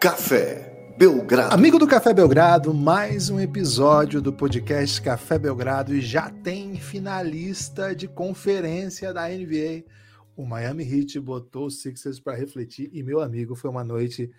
[0.00, 1.52] Café Belgrado.
[1.52, 7.94] Amigo do Café Belgrado, mais um episódio do podcast Café Belgrado e já tem finalista
[7.94, 9.84] de conferência da NBA.
[10.34, 14.30] O Miami Heat botou os Sixers para refletir e, meu amigo, foi uma noite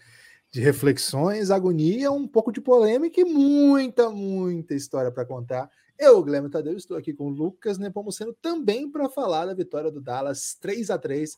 [0.50, 5.70] de reflexões, agonia, um pouco de polêmica e muita, muita história para contar.
[5.96, 10.02] Eu, Guilherme Tadeu, estou aqui com o Lucas Nepomuceno também para falar da vitória do
[10.02, 11.38] Dallas 3 a 3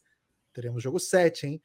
[0.53, 1.61] Teremos jogo 7, hein?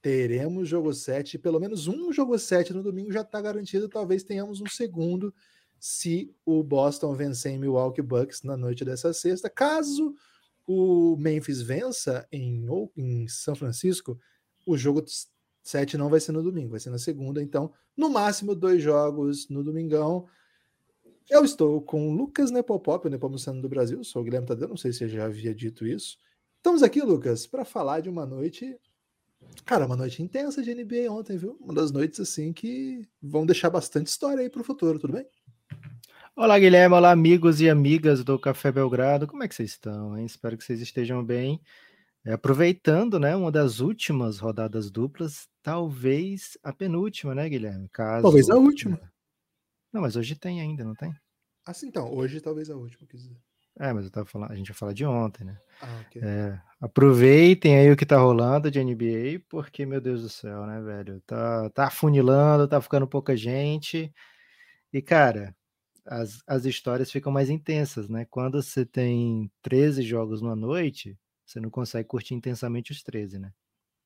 [0.00, 4.60] Teremos jogo 7, pelo menos um jogo 7 no domingo já está garantido, talvez tenhamos
[4.60, 5.34] um segundo
[5.78, 9.48] se o Boston vencer em Milwaukee Bucks na noite dessa sexta.
[9.48, 10.14] Caso
[10.66, 12.66] o Memphis vença em,
[12.96, 14.18] em São Francisco,
[14.66, 15.02] o jogo
[15.62, 17.42] 7 não vai ser no domingo, vai ser na segunda.
[17.42, 20.26] Então, no máximo, dois jogos no domingão.
[21.30, 24.76] Eu estou com o Lucas Nepopop, o Nepomuceno do Brasil, sou o Guilherme Tadeu, não
[24.76, 26.18] sei se eu já havia dito isso.
[26.56, 28.78] Estamos aqui, Lucas, para falar de uma noite
[29.64, 31.56] Cara, uma noite intensa de NBA ontem, viu?
[31.60, 35.26] Uma das noites assim que vão deixar bastante história aí para o futuro, tudo bem?
[36.34, 36.94] Olá, Guilherme.
[36.94, 39.26] Olá, amigos e amigas do Café Belgrado.
[39.26, 40.16] Como é que vocês estão?
[40.16, 40.24] Hein?
[40.24, 41.60] Espero que vocês estejam bem.
[42.24, 47.88] É, aproveitando, né, uma das últimas rodadas duplas, talvez a penúltima, né, Guilherme?
[47.88, 48.22] Caso...
[48.22, 49.00] Talvez a última.
[49.92, 51.14] Não, mas hoje tem ainda, não tem?
[51.64, 53.36] Assim, então, hoje talvez a última, quer dizer.
[53.78, 55.56] É, mas eu tava falando, a gente vai falar de ontem, né?
[55.80, 56.20] Ah, okay.
[56.22, 60.80] é, aproveitem aí o que tá rolando de NBA, porque, meu Deus do céu, né,
[60.80, 61.20] velho?
[61.24, 64.12] Tá, tá afunilando, tá ficando pouca gente.
[64.92, 65.54] E, cara,
[66.04, 68.26] as, as histórias ficam mais intensas, né?
[68.28, 73.52] Quando você tem 13 jogos numa noite, você não consegue curtir intensamente os 13, né?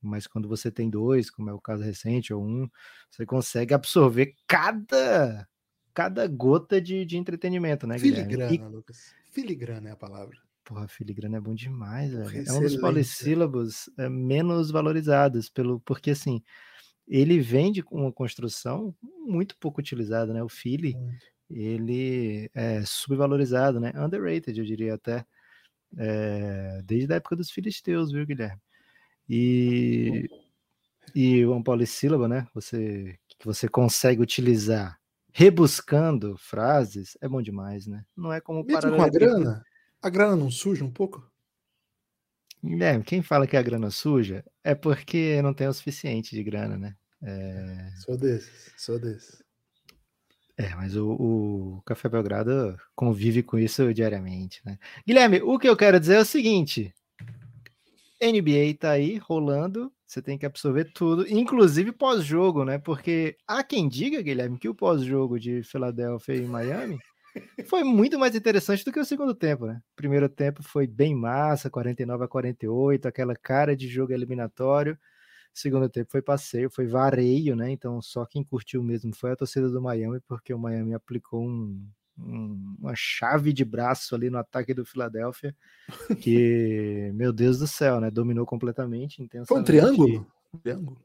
[0.02, 2.68] Mas quando você tem dois, como é o caso recente, ou um,
[3.10, 5.48] você consegue absorver cada
[5.94, 8.32] cada gota de, de entretenimento, né, Guilherme?
[8.32, 8.74] Filigrana, e...
[8.74, 9.14] Lucas.
[9.32, 10.38] Filigrana é a palavra.
[10.64, 12.48] Porra, filigrana é bom demais, velho.
[12.48, 16.40] É um dos polissílabos é, menos valorizados, pelo, porque assim,
[17.08, 20.42] ele vem com uma construção muito pouco utilizada, né?
[20.42, 20.94] O Fili,
[21.50, 23.92] ele é subvalorizado, né?
[23.96, 25.26] Underrated, eu diria até.
[25.98, 28.60] É, desde a época dos filisteus, viu, Guilherme?
[29.28, 30.26] E,
[31.14, 32.46] e um polissílabo, né?
[32.54, 34.98] Você, que você consegue utilizar
[35.32, 38.04] rebuscando frases, é bom demais, né?
[38.16, 39.64] Não é como Mesmo com a grana?
[40.00, 41.30] A grana não suja um pouco?
[42.62, 46.76] Guilherme, quem fala que a grana suja é porque não tem o suficiente de grana,
[46.76, 46.96] né?
[47.22, 47.90] É...
[47.96, 49.42] Sou desses, sou desses.
[50.56, 54.78] É, mas o, o, Café Belgrado convive com isso diariamente, né?
[55.06, 56.94] Guilherme, o que eu quero dizer é o seguinte:
[58.22, 62.78] NBA tá aí rolando, você tem que absorver tudo, inclusive pós-jogo, né?
[62.78, 66.98] Porque há quem diga, Guilherme, que o pós-jogo de Filadélfia e Miami
[67.66, 69.80] foi muito mais interessante do que o segundo tempo, né?
[69.92, 74.94] O primeiro tempo foi bem massa, 49 a 48, aquela cara de jogo eliminatório.
[75.54, 77.70] O segundo tempo foi passeio, foi vareio, né?
[77.70, 81.86] Então só quem curtiu mesmo foi a torcida do Miami, porque o Miami aplicou um,
[82.16, 85.54] uma chave de braço ali no ataque do Filadélfia,
[86.20, 88.10] que, meu Deus do céu, né?
[88.10, 89.26] Dominou completamente.
[89.46, 90.26] Foi um triângulo?
[90.62, 91.00] triângulo?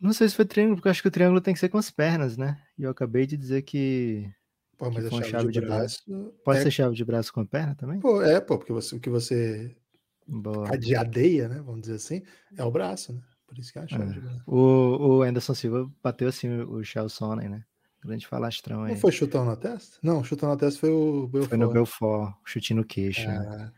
[0.00, 1.78] Não sei se foi triângulo, porque eu acho que o triângulo tem que ser com
[1.78, 2.60] as pernas, né?
[2.78, 4.30] E eu acabei de dizer que.
[4.76, 6.02] Pô, mas que a chave, chave, de, braço.
[6.06, 6.62] braço Pode é...
[6.62, 8.00] ser chave de braço com a perna também?
[8.00, 9.74] Pô, é, pô, porque você, o que você
[10.26, 10.72] Boa.
[10.72, 11.62] adiadeia, né?
[11.64, 12.22] Vamos dizer assim,
[12.56, 13.20] é o braço, né?
[13.46, 14.14] Por isso que é a chave é.
[14.14, 14.42] de braço.
[14.46, 17.64] O, o Anderson Silva bateu assim o, Charles Sonnen, né?
[18.04, 18.92] Grande falastrão aí.
[18.92, 19.96] Não foi chutão na testa?
[20.02, 21.48] Não, chutão na testa foi o Belfort.
[21.48, 23.26] Foi no Belfort, chute no queixo.
[23.26, 23.34] Né?
[23.34, 23.56] É.
[23.56, 23.72] Né?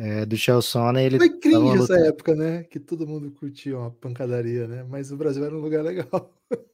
[0.00, 1.04] É, do Chelsea, né?
[1.04, 2.62] Ele foi cringe essa época, né?
[2.62, 4.84] Que todo mundo curtia uma pancadaria, né?
[4.88, 6.32] Mas o Brasil era um lugar legal.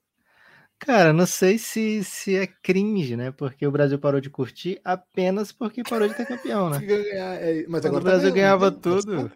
[0.78, 3.30] Cara, não sei se, se é cringe, né?
[3.32, 6.78] Porque o Brasil parou de curtir apenas porque parou de ter campeão, né?
[6.84, 9.32] É, mas agora o tá Brasil tá ganhava tudo.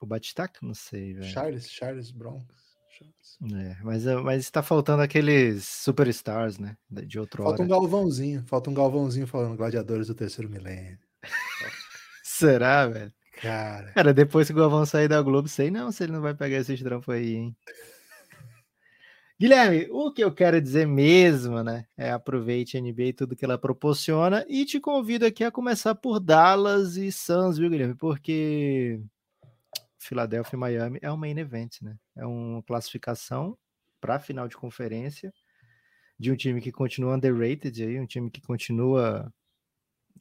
[0.00, 0.60] O Batistaca?
[0.62, 1.26] Não sei, velho.
[1.26, 2.46] Charles, Charles Bronx.
[3.52, 6.76] É, mas, eh, mas está faltando aqueles superstars, né?
[6.90, 10.98] De outro Falta um galvãozinho, falta um galvãozinho falando gladiadores do terceiro milênio.
[12.22, 13.12] Será, velho?
[13.40, 13.92] Cara.
[13.92, 16.56] Cara, depois que o Galvão sair da Globo, sei não se ele não vai pegar
[16.56, 17.56] esse trampo aí, hein?
[19.38, 21.84] Guilherme, o que eu quero dizer mesmo, né?
[21.96, 25.94] É aproveite a NBA e tudo que ela proporciona e te convido aqui a começar
[25.94, 27.94] por Dallas e Suns, viu, Guilherme?
[27.94, 28.98] Porque
[30.06, 31.96] Philadelphia e Miami é um main event, né?
[32.16, 33.56] É uma classificação
[34.00, 35.32] para a final de conferência
[36.18, 39.32] de um time que continua underrated aí, um time que continua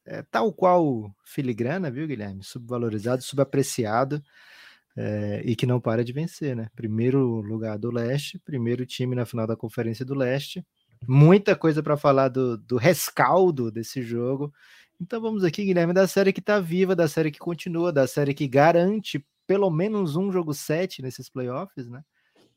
[0.05, 2.43] é, tal qual filigrana, viu, Guilherme?
[2.43, 4.21] Subvalorizado, subapreciado
[4.95, 6.69] é, e que não para de vencer, né?
[6.75, 10.65] Primeiro lugar do leste, primeiro time na final da Conferência do Leste.
[11.07, 14.53] Muita coisa para falar do, do rescaldo desse jogo.
[14.99, 18.33] Então vamos aqui, Guilherme, da série que está viva, da série que continua, da série
[18.33, 22.03] que garante pelo menos um jogo 7 nesses playoffs, né?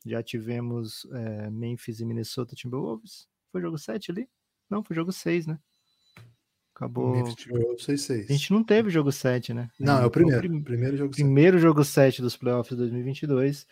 [0.05, 3.27] Já tivemos é, Memphis e Minnesota Timberwolves.
[3.51, 4.29] Foi jogo 7 ali?
[4.69, 5.59] Não, foi jogo 6, né?
[6.75, 7.11] Acabou.
[7.11, 8.25] Memphis Timberwolves 6-6.
[8.29, 9.69] A gente não teve jogo 7, né?
[9.79, 10.39] Não, é o primeiro.
[10.41, 11.23] prim- Primeiro jogo 7.
[11.23, 13.67] primeiro jogo 7 dos playoffs de 2022.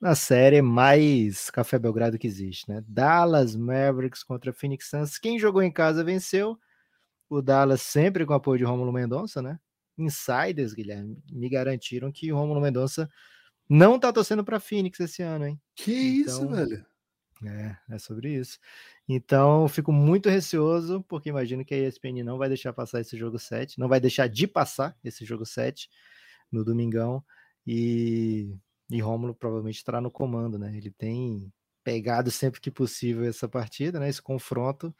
[0.00, 2.82] Na série mais Café Belgrado que existe, né?
[2.86, 5.18] Dallas Mavericks contra Phoenix Suns.
[5.18, 6.58] Quem jogou em casa venceu.
[7.28, 9.58] O Dallas sempre com apoio de Rômulo Mendonça, né?
[9.98, 13.10] Insiders, Guilherme, me garantiram que o Rômulo Mendonça
[13.68, 15.60] não tá torcendo para Phoenix esse ano, hein?
[15.74, 16.86] Que isso, Então, velho.
[17.44, 18.58] É, é sobre isso.
[19.08, 23.16] Então, eu fico muito receoso, porque imagino que a ESPN não vai deixar passar esse
[23.16, 25.90] jogo 7, não vai deixar de passar esse jogo 7
[26.50, 27.22] no domingão.
[27.66, 28.56] E,
[28.90, 30.76] e Rômulo provavelmente estará no comando, né?
[30.76, 31.52] Ele tem
[31.84, 34.08] pegado sempre que possível essa partida, né?
[34.08, 34.94] Esse confronto.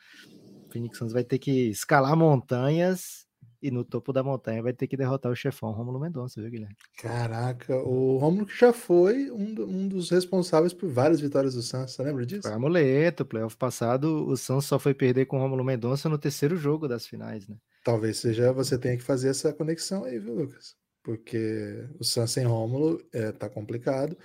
[0.66, 3.25] O Phoenix Suns vai ter que escalar montanhas
[3.66, 6.76] e no topo da montanha vai ter que derrotar o chefão Rômulo Mendonça, viu, Guilherme?
[6.98, 11.94] Caraca, o Romulo que já foi um, um dos responsáveis por várias vitórias do Santos,
[11.94, 12.42] você lembra disso?
[12.42, 16.56] Foi amuleto, playoff passado, o Suns só foi perder com o Rômulo Mendonça no terceiro
[16.56, 17.56] jogo das finais, né?
[17.82, 20.76] Talvez seja você tenha que fazer essa conexão aí, viu, Lucas?
[21.02, 24.16] Porque o Santos sem Rômulo é, tá complicado.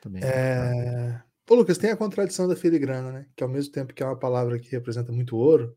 [0.00, 0.22] Também.
[0.24, 1.20] É...
[1.48, 3.26] Ô, Lucas, tem a contradição da filigrana, né?
[3.34, 5.76] Que ao mesmo tempo que é uma palavra que representa muito ouro,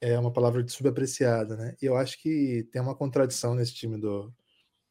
[0.00, 1.76] é uma palavra subapreciada, né?
[1.82, 4.32] E eu acho que tem uma contradição nesse time do,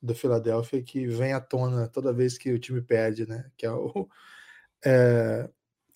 [0.02, 3.50] do Philadelphia que vem à tona toda vez que o time perde, né?
[3.58, 4.08] Que é o.
[4.86, 5.50] É,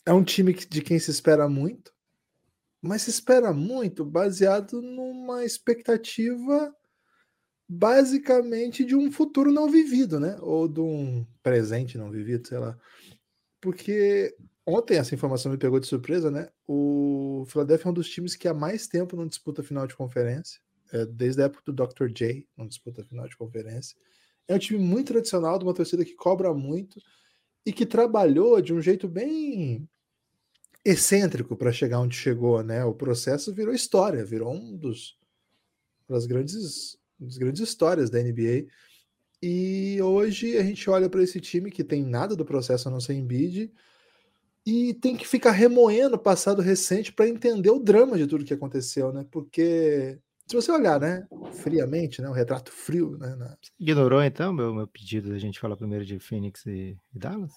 [0.07, 1.93] é um time de quem se espera muito,
[2.81, 6.75] mas se espera muito baseado numa expectativa
[7.69, 10.35] basicamente de um futuro não vivido, né?
[10.41, 12.77] Ou de um presente não vivido, sei lá.
[13.61, 14.35] Porque
[14.65, 16.49] ontem essa informação me pegou de surpresa, né?
[16.73, 20.62] O Philadelphia é um dos times que há mais tempo não disputa final de conferência.
[20.94, 22.07] É, desde a época do Dr.
[22.07, 23.97] J, não disputa final de conferência.
[24.47, 26.97] É um time muito tradicional, de uma torcida que cobra muito
[27.65, 29.85] e que trabalhou de um jeito bem
[30.85, 32.85] excêntrico para chegar onde chegou, né?
[32.85, 35.19] O processo virou história, virou um dos
[36.07, 38.67] das grandes, das grandes histórias da NBA.
[39.44, 43.01] E hoje a gente olha para esse time que tem nada do processo a não
[43.01, 43.74] ser Embiid
[44.65, 48.53] e tem que ficar remoendo o passado recente para entender o drama de tudo que
[48.53, 49.25] aconteceu, né?
[49.31, 54.73] Porque se você olhar, né, friamente, né, o retrato frio, né, na- Ignorou então meu,
[54.73, 57.51] meu pedido da gente falar primeiro de Phoenix e, e Dallas?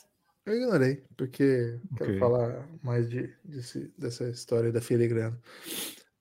[0.47, 2.19] eu ignorei, porque quero Ok.
[2.19, 5.41] falar mais de, desse- dessa história da filigrana.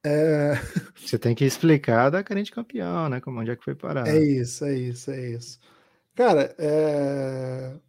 [0.05, 0.53] É,
[1.05, 3.21] Você tem que explicar da carente campeão, né?
[3.21, 4.05] Como onde é que foi parar.
[4.05, 5.59] É isso, é isso, é isso.
[6.15, 7.79] Cara, é,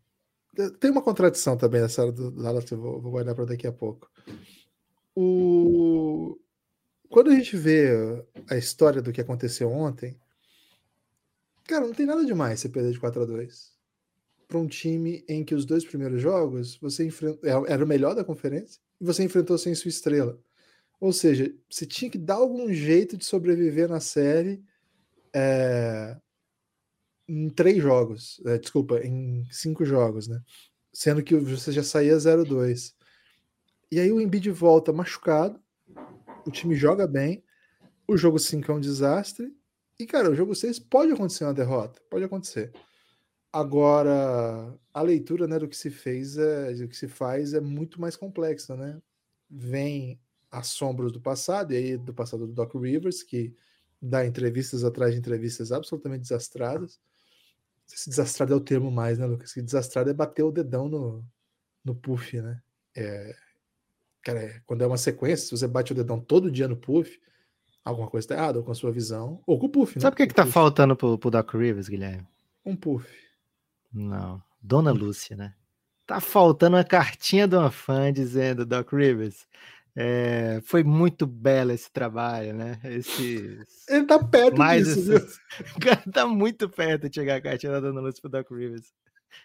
[0.80, 3.72] tem uma contradição também nessa hora do Dallas, eu vou, vou guardar para daqui a
[3.72, 4.10] pouco.
[5.14, 6.38] O...
[7.08, 10.18] Quando a gente vê a história do que aconteceu ontem,
[11.64, 13.74] cara, não tem nada demais você perder de 4 a 2
[14.46, 18.24] para um time em que os dois primeiros jogos você enfrentou, era o melhor da
[18.24, 20.38] conferência e você enfrentou sem sua estrela.
[21.00, 24.62] Ou seja, você tinha que dar algum jeito de sobreviver na série
[25.32, 26.16] é,
[27.28, 30.40] em três jogos, é, desculpa, em cinco jogos, né?
[30.92, 32.94] Sendo que você já saía 0-2.
[33.90, 35.60] E aí o Embiid volta machucado,
[36.46, 37.42] o time joga bem,
[38.06, 39.54] o jogo 5 é um desastre,
[39.98, 42.72] e cara, o jogo 6 pode acontecer uma derrota, pode acontecer.
[43.52, 48.00] Agora, a leitura né, do que se fez, é, do que se faz é muito
[48.00, 49.00] mais complexa, né?
[49.48, 53.54] Vem assombros do passado, e aí do passado do Doc Rivers, que
[54.02, 57.00] dá entrevistas atrás de entrevistas absolutamente desastradas.
[57.86, 59.52] Se desastrado é o termo mais, né, Lucas?
[59.52, 61.24] Que desastrado é bater o dedão no,
[61.84, 62.60] no puff, né?
[62.96, 63.34] É,
[64.22, 67.20] cara, é, quando é uma sequência, se você bate o dedão todo dia no puff,
[67.84, 70.02] alguma coisa está errada, ou com a sua visão, ou com o puff, né?
[70.02, 70.54] Sabe o que, que tá puff.
[70.54, 72.26] faltando pro, pro Doc Rivers, Guilherme?
[72.64, 73.06] Um puff.
[73.92, 74.42] Não.
[74.60, 75.54] Dona Lúcia, né?
[76.06, 79.46] Tá faltando uma cartinha de uma fã dizendo, Doc Rivers,
[79.96, 82.80] é, foi muito belo esse trabalho, né?
[82.84, 83.64] Esses...
[83.88, 85.36] Ele tá perto Mais disso, esses...
[85.76, 88.92] O cara tá muito perto de chegar a cartinha da Dona Lúcia pro Doc Rivers.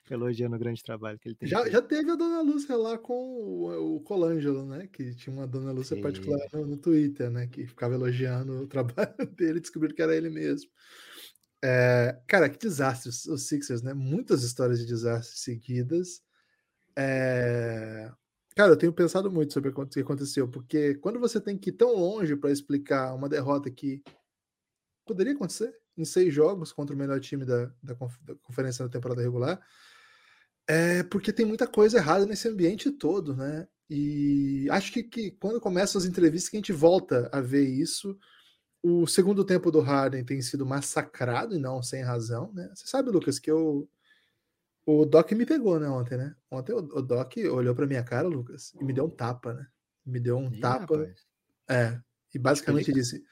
[0.10, 1.50] Elogiando o grande trabalho que ele tem.
[1.50, 1.72] Já, feito.
[1.74, 4.88] já teve a Dona Lúcia lá com o, o Colangelo, né?
[4.92, 6.02] Que tinha uma Dona Lúcia Sim.
[6.04, 7.48] particular no, no Twitter, né?
[7.48, 10.70] Que ficava elogiando o trabalho dele e descobriram que era ele mesmo.
[11.64, 13.94] É, cara, que desastre os- os Sixers, né?
[13.94, 16.22] Muitas histórias de desastres seguidas.
[16.96, 18.12] É,
[18.60, 21.78] Cara, eu tenho pensado muito sobre o que aconteceu, porque quando você tem que ir
[21.78, 24.04] tão longe para explicar uma derrota que
[25.06, 29.22] poderia acontecer em seis jogos contra o melhor time da, da, da conferência na temporada
[29.22, 29.66] regular,
[30.68, 33.66] é porque tem muita coisa errada nesse ambiente todo, né?
[33.90, 38.20] E acho que, que quando começam as entrevistas que a gente volta a ver isso,
[38.84, 42.70] o segundo tempo do Harden tem sido massacrado e não sem razão, né?
[42.76, 43.90] Você sabe, Lucas, que eu
[44.86, 46.36] O Doc me pegou, né, ontem, né?
[46.50, 49.68] Ontem o, o Doc olhou pra minha cara, Lucas, e me deu um tapa, né?
[50.06, 50.98] Me deu um Ih, tapa.
[50.98, 51.26] rapaz.
[51.70, 52.02] É.
[52.34, 53.24] E basicamente disse.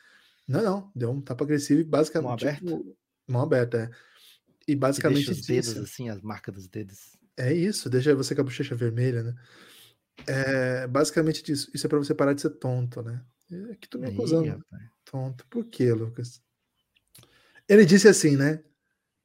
[0.48, 2.46] Não, não, deu um tapa agressivo e basicamente.
[2.46, 3.90] Mão tipo, mão aberta, é.
[4.68, 5.80] E basicamente deixa os dedos disse.
[5.80, 7.18] assim, as marcas dos dedos.
[7.36, 9.36] É isso, deixa você com a bochecha vermelha, né?
[10.26, 11.70] É, basicamente disso.
[11.74, 13.24] Isso é pra você parar de ser tonto, né?
[13.72, 14.50] É que tu me Ih, acusando.
[14.50, 14.84] rapaz.
[15.06, 15.46] Tonto.
[15.50, 16.42] Por quê, Lucas?
[17.68, 18.64] Ele disse assim, né?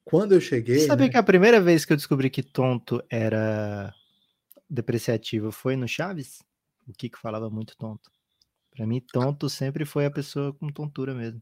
[0.03, 0.79] Quando eu cheguei.
[0.79, 1.11] Você sabia né?
[1.11, 3.93] que a primeira vez que eu descobri que tonto era
[4.69, 6.39] depreciativo foi no Chaves?
[6.87, 8.11] O Kiko falava muito tonto.
[8.71, 11.41] Pra mim, tonto sempre foi a pessoa com tontura mesmo.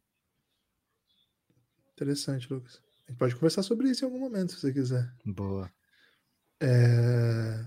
[1.94, 2.82] Interessante, Lucas.
[3.08, 5.12] A gente pode conversar sobre isso em algum momento, se você quiser.
[5.26, 5.72] Boa.
[6.60, 7.66] É,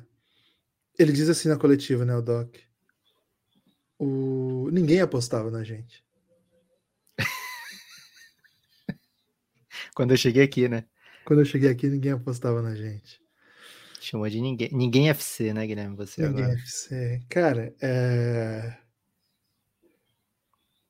[0.98, 2.56] Ele diz assim na coletiva, né, o Doc?
[3.98, 4.68] O...
[4.70, 6.04] Ninguém apostava na gente.
[9.94, 10.84] Quando eu cheguei aqui, né?
[11.24, 13.20] Quando eu cheguei aqui, ninguém apostava na gente.
[14.00, 14.68] Chamou de ninguém.
[14.72, 15.96] Ninguém FC, né, Guilherme?
[15.96, 16.58] Você Ninguém agora.
[16.58, 17.22] FC.
[17.30, 18.76] Cara, é...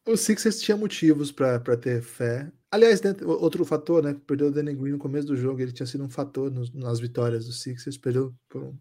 [0.06, 2.50] o Sixers tinha motivos para ter fé.
[2.70, 4.16] Aliás, dentro- outro fator, né?
[4.26, 5.60] Perdeu o Danny Green no começo do jogo.
[5.60, 7.96] Ele tinha sido um fator nos- nas vitórias do Sixers.
[7.96, 8.78] Perdeu por um,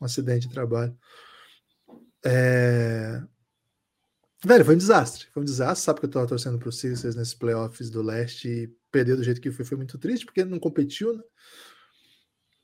[0.00, 0.96] um acidente de trabalho.
[2.24, 3.22] É...
[4.44, 5.26] Velho, foi um desastre.
[5.32, 5.84] Foi um desastre.
[5.84, 9.40] Sabe que eu tava torcendo pro Sixers nesses playoffs do leste e perder do jeito
[9.40, 9.64] que foi.
[9.64, 11.22] Foi muito triste, porque não competiu, né?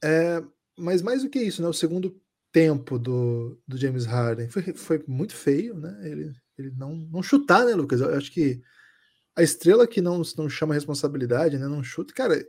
[0.03, 0.43] É,
[0.79, 1.69] Mas mais do que isso, né?
[1.69, 2.21] O segundo
[2.53, 5.99] tempo do, do James Harden foi, foi muito feio, né?
[6.09, 8.01] Ele, ele não, não chutar, né, Lucas?
[8.01, 8.63] Eu acho que
[9.37, 11.67] a estrela que não, não chama responsabilidade, né?
[11.69, 12.15] Não chuta.
[12.15, 12.45] Cara,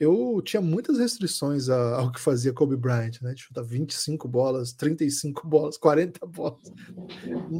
[0.00, 3.34] eu tinha muitas restrições ao que fazia Kobe Bryant, né?
[3.34, 6.72] De chutar 25 bolas, 35 bolas, 40 bolas.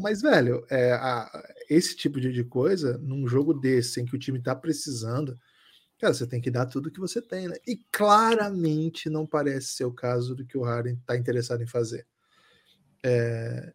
[0.02, 1.30] Mas, velho, é, a-
[1.68, 5.38] esse tipo de, coisa, num jogo desse, em que o time tá precisando,
[5.98, 7.56] cara, você tem que dar tudo que você tem, né?
[7.66, 12.06] E claramente não parece ser o caso do que o Harden tá interessado em fazer.
[13.02, 13.72] É,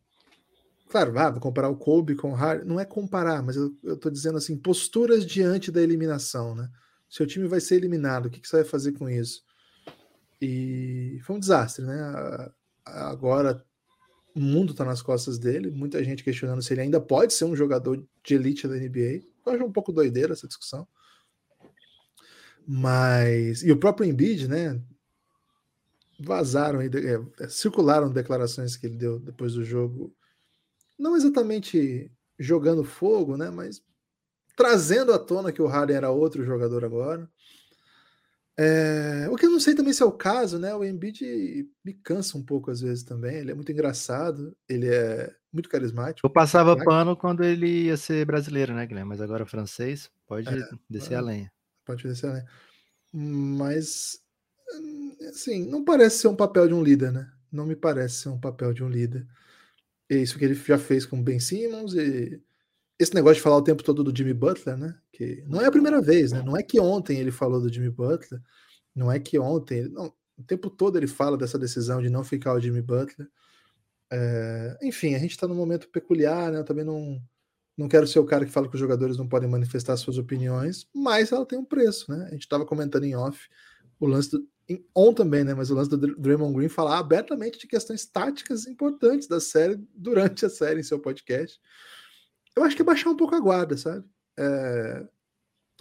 [0.89, 2.65] Claro, ah, vou comparar o Kobe com o Harden.
[2.65, 6.69] Não é comparar, mas eu tô dizendo assim, posturas diante da eliminação, né?
[7.09, 9.43] Seu time vai ser eliminado, o que, que você vai fazer com isso?
[10.41, 12.51] E foi um desastre, né?
[12.85, 13.63] Agora
[14.35, 17.55] o mundo tá nas costas dele, muita gente questionando se ele ainda pode ser um
[17.55, 19.25] jogador de elite da NBA.
[19.45, 20.87] Eu acho um pouco doideira essa discussão.
[22.67, 23.63] Mas.
[23.63, 24.79] E o próprio Embiid, né?
[26.19, 26.89] Vazaram, aí,
[27.39, 30.13] é, circularam declarações que ele deu depois do jogo
[30.97, 33.49] não exatamente jogando fogo, né?
[33.49, 33.81] Mas
[34.57, 37.29] trazendo à tona que o Harden era outro jogador agora.
[38.59, 40.73] É, o que eu não sei também se é o caso, né?
[40.73, 43.35] O Embiid me cansa um pouco às vezes também.
[43.35, 46.25] Ele é muito engraçado, ele é muito carismático.
[46.25, 46.89] Eu passava Craque.
[46.89, 49.09] pano quando ele ia ser brasileiro, né, Guilherme?
[49.09, 51.17] Mas agora francês, pode É, descer é.
[51.17, 51.51] a lenha.
[51.85, 52.43] Pode descer, né?
[53.13, 54.19] Mas
[54.73, 57.31] hum, assim, não parece ser um papel de um líder, né?
[57.51, 59.27] Não me parece ser um papel de um líder.
[60.09, 62.41] É isso que ele já fez com o Ben Simmons e
[62.99, 64.97] esse negócio de falar o tempo todo do Jimmy Butler, né?
[65.11, 66.41] Que não é a primeira vez, né?
[66.41, 68.41] Não é que ontem ele falou do Jimmy Butler,
[68.95, 72.53] não é que ontem, não, o tempo todo ele fala dessa decisão de não ficar
[72.53, 73.29] o Jimmy Butler.
[74.11, 76.59] É, enfim, a gente está num momento peculiar, né?
[76.59, 77.21] Eu também não
[77.77, 80.87] não quero ser o cara que fala que os jogadores não podem manifestar suas opiniões,
[80.91, 82.25] mas ela tem um preço, né?
[82.27, 83.47] A gente estava comentando em off
[83.99, 85.53] o lance do em on também, né?
[85.53, 89.79] Mas o lance do Dr- Draymond Green falar abertamente de questões táticas importantes da série
[89.95, 91.59] durante a série em seu podcast.
[92.57, 94.03] Eu acho que é baixar um pouco a guarda, sabe?
[94.37, 95.07] É,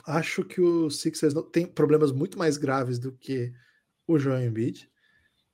[0.06, 3.50] acho que o Sixers tem problemas muito mais graves do que
[4.06, 4.90] o Joel Embiid,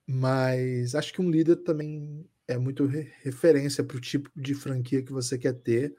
[0.07, 5.03] mas acho que um líder também é muito re- referência para o tipo de franquia
[5.03, 5.95] que você quer ter.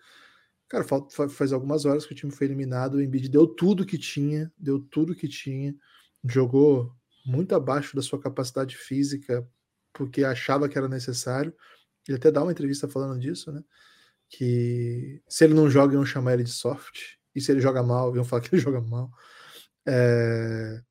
[0.68, 0.84] Cara,
[1.30, 4.80] faz algumas horas que o time foi eliminado, o Embiid deu tudo que tinha, deu
[4.80, 5.74] tudo que tinha,
[6.26, 6.94] jogou
[7.26, 9.48] muito abaixo da sua capacidade física,
[9.94, 11.56] porque achava que era necessário.
[12.08, 13.64] Ele até dá uma entrevista falando disso, né?
[14.36, 17.00] Que se ele não joga, iam chamar ele de soft,
[17.36, 19.12] e se ele joga mal, iam falar que ele joga mal.
[19.88, 20.82] É...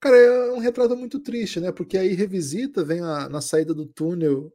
[0.00, 1.72] Cara, é um retrato muito triste, né?
[1.72, 4.52] Porque aí revisita, vem a- na saída do túnel.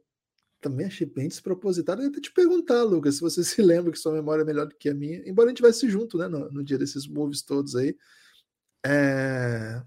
[0.60, 2.00] Também achei bem despropositado.
[2.02, 4.66] Eu ia até te perguntar, Lucas, se você se lembra que sua memória é melhor
[4.66, 6.28] do que a minha, embora a gente tivesse junto, né?
[6.28, 7.96] No, no dia desses moves todos aí.
[8.86, 9.82] É...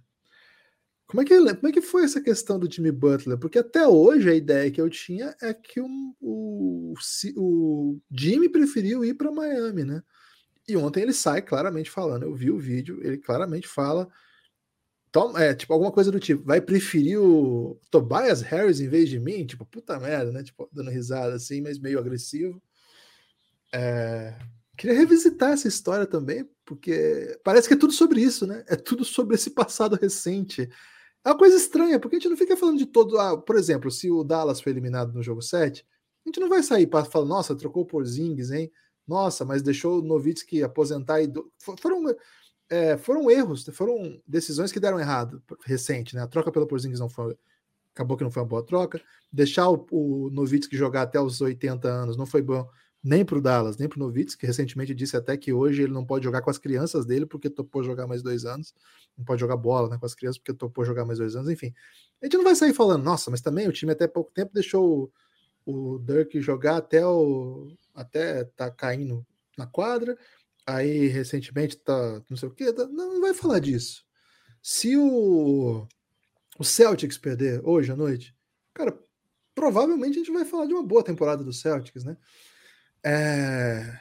[1.08, 3.38] Como, é que, como é que foi essa questão do Jimmy Butler?
[3.38, 6.96] Porque até hoje a ideia que eu tinha é que o,
[7.36, 10.02] o, Jimmy preferiu ir para Miami, né?
[10.68, 12.24] E ontem ele sai claramente falando.
[12.24, 14.08] Eu vi o vídeo, ele claramente fala.
[15.12, 19.20] Toma, é, tipo, alguma coisa do tipo, vai preferir o Tobias Harris em vez de
[19.20, 19.46] mim?
[19.46, 20.44] Tipo, puta merda, né?
[20.44, 22.62] Tipo, dando risada assim, mas meio agressivo.
[23.74, 24.36] É,
[24.78, 28.64] Queria revisitar essa história também, porque parece que é tudo sobre isso, né?
[28.68, 30.70] É tudo sobre esse passado recente.
[31.26, 33.18] É uma coisa estranha, porque a gente não fica falando de todo.
[33.18, 35.84] Ah, por exemplo, se o Dallas foi eliminado no jogo 7,
[36.24, 38.72] a gente não vai sair para falar, nossa, trocou por Zings, hein?
[39.08, 41.32] Nossa, mas deixou o Novitsky aposentar e.
[41.80, 42.04] Foram,
[42.70, 46.22] é, foram erros, foram decisões que deram errado recente, né?
[46.22, 47.36] A troca pelo Porzingis não foi.
[47.94, 49.02] Acabou que não foi uma boa troca.
[49.32, 52.68] Deixar o, o Novitsky jogar até os 80 anos não foi bom
[53.06, 55.94] nem para o Dallas, nem para o Novitz, que recentemente disse até que hoje ele
[55.94, 58.74] não pode jogar com as crianças dele porque topou jogar mais dois anos,
[59.16, 61.72] não pode jogar bola né, com as crianças porque topou jogar mais dois anos, enfim.
[62.20, 65.14] A gente não vai sair falando, nossa, mas também o time até pouco tempo deixou
[65.64, 69.24] o, o Dirk jogar até o até tá caindo
[69.56, 70.18] na quadra,
[70.66, 74.04] aí recentemente tá não sei o que, tá, não, não vai falar disso.
[74.64, 75.88] Se o,
[76.58, 78.36] o Celtics perder hoje à noite,
[78.74, 78.98] cara,
[79.54, 82.18] provavelmente a gente vai falar de uma boa temporada do Celtics, né?
[83.06, 84.00] É...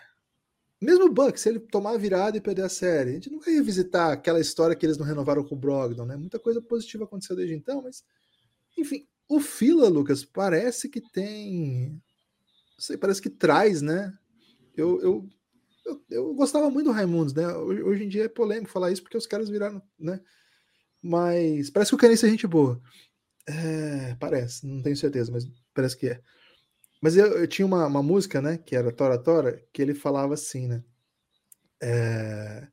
[0.81, 3.41] Mesmo o Bucks, se ele tomar a virada e perder a série, a gente não
[3.41, 6.17] vai revisitar aquela história que eles não renovaram com o Brogdon, né?
[6.17, 8.03] Muita coisa positiva aconteceu desde então, mas
[8.77, 11.91] enfim, o Fila, Lucas, parece que tem.
[11.93, 14.13] Não sei, parece que traz, né?
[14.77, 15.29] Eu, eu,
[15.87, 17.47] eu, eu gostava muito do Raimundos, né?
[17.57, 20.21] Hoje, em dia é polêmico falar isso porque os caras viraram, né?
[21.03, 22.81] Mas parece que o Canice é gente boa.
[23.47, 26.21] É, parece, não tenho certeza, mas parece que é.
[27.05, 30.33] Mas eu, eu tinha uma, uma, música, né, que era Tora Tora, que ele falava
[30.33, 30.83] assim, né?
[31.83, 32.67] É,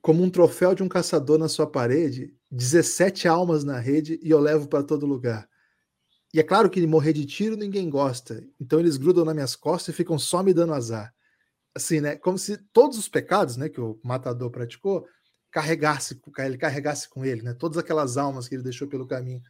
[0.00, 4.38] como um troféu de um caçador na sua parede, 17 almas na rede e eu
[4.38, 5.48] levo para todo lugar.
[6.32, 9.92] E é claro que morrer de tiro ninguém gosta, então eles grudam nas minhas costas
[9.92, 11.12] e ficam só me dando azar.
[11.74, 12.14] Assim, né?
[12.14, 15.04] Como se todos os pecados, né, que o matador praticou,
[15.50, 17.52] carregasse, ele carregasse com ele, né?
[17.52, 19.42] Todas aquelas almas que ele deixou pelo caminho.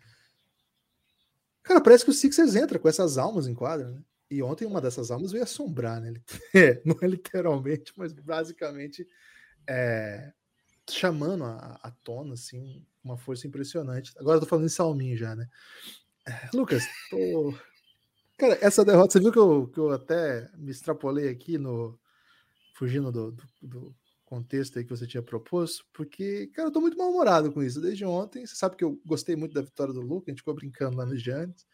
[1.69, 4.03] Cara, parece que o Sixers entra com essas almas em quadra, né?
[4.31, 6.15] E ontem uma dessas almas veio assombrar, né?
[6.55, 9.07] É, não é literalmente, mas basicamente
[9.69, 10.33] é,
[10.89, 14.15] chamando a, a tona, assim, uma força impressionante.
[14.17, 15.47] Agora eu tô falando em salminho já, né?
[16.27, 17.55] É, Lucas, tô...
[18.39, 21.99] Cara, essa derrota, você viu que eu, que eu até me extrapolei aqui no.
[22.73, 23.97] Fugindo do, do, do
[24.29, 27.81] contexto aí que você tinha proposto, porque, cara, eu tô muito mal-humorado com isso.
[27.81, 30.55] Desde ontem, você sabe que eu gostei muito da vitória do Luca, a gente ficou
[30.55, 31.67] brincando lá no Giannis,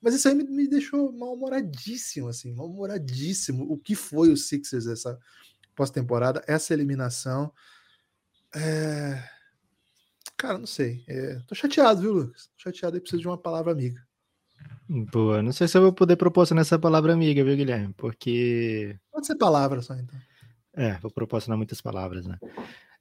[0.00, 3.70] mas isso aí me, me deixou mal-humoradíssimo, assim, mal-humoradíssimo.
[3.70, 5.18] O que foi o Sixers essa
[5.76, 7.52] pós-temporada, essa eliminação.
[8.54, 9.22] É...
[10.36, 11.04] Cara, não sei.
[11.06, 11.40] É...
[11.46, 12.46] Tô chateado, viu, Lucas?
[12.56, 14.02] Tô chateado e preciso de uma palavra amiga.
[14.88, 17.92] Boa, não sei se eu vou poder propor nessa palavra amiga, viu, Guilherme?
[17.96, 18.98] Porque.
[19.12, 20.18] Pode ser palavra só, então.
[20.78, 22.38] É, vou proporcionar muitas palavras, né?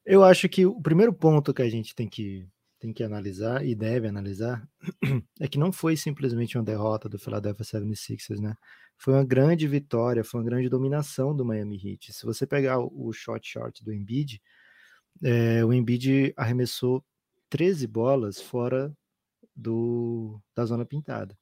[0.04, 2.48] Eu acho que o primeiro ponto que a gente tem que,
[2.80, 4.68] tem que analisar e deve analisar
[5.40, 8.56] é que não foi simplesmente uma derrota do Philadelphia 76ers, né?
[8.98, 12.13] Foi uma grande vitória, foi uma grande dominação do Miami Heat.
[12.13, 14.42] Se você pegar o short short do Embiid,
[15.24, 17.06] é, o Embiid arremessou
[17.48, 18.92] 13 bolas fora
[19.56, 21.38] do, da zona pintada.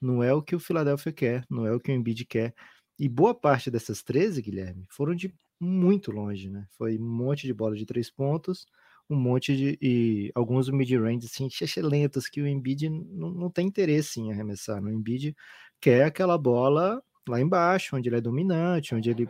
[0.00, 2.54] Não é o que o Philadelphia quer, não é o que o Embiid quer.
[2.96, 6.66] E boa parte dessas 13, Guilherme, foram de muito longe, né?
[6.76, 8.66] Foi um monte de bola de três pontos,
[9.08, 9.78] um monte de.
[9.80, 11.48] e alguns mid-range assim,
[11.80, 14.82] lentos que o Embiid não, não tem interesse em arremessar.
[14.82, 14.92] Né?
[14.92, 15.36] Embiid
[15.80, 19.28] quer aquela bola lá embaixo, onde ele é dominante, onde ele,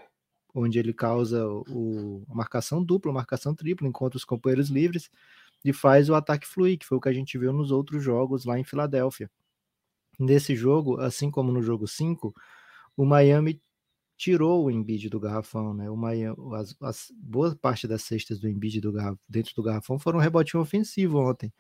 [0.55, 5.11] onde ele causa o, a marcação dupla, a marcação tripla, encontra os companheiros livres
[5.63, 8.47] e faz o ataque fluir, que foi o que a gente viu nos outros jogos
[8.47, 9.31] lá em Filadélfia.
[10.19, 12.35] Nesse jogo, assim como no jogo 5,
[12.97, 13.61] o Miami
[14.23, 15.91] tirou o Embiid do garrafão, né?
[15.91, 20.21] Miami, as, as, boa parte das cestas do Embiid do garraf, dentro do garrafão foram
[20.21, 21.53] um rebotinho ofensivo ontem,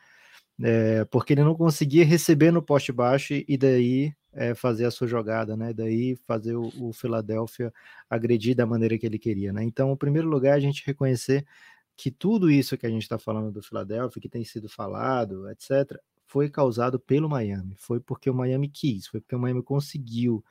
[0.62, 5.08] é, porque ele não conseguia receber no poste baixo e daí é, fazer a sua
[5.08, 5.72] jogada, né?
[5.72, 7.72] Daí fazer o, o Philadelphia
[8.08, 9.64] agredir da maneira que ele queria, né?
[9.64, 11.44] Então, em primeiro lugar, a gente reconhecer
[11.96, 15.98] que tudo isso que a gente está falando do Philadelphia, que tem sido falado, etc.,
[16.26, 17.74] foi causado pelo Miami.
[17.76, 20.44] Foi porque o Miami quis, foi porque o Miami conseguiu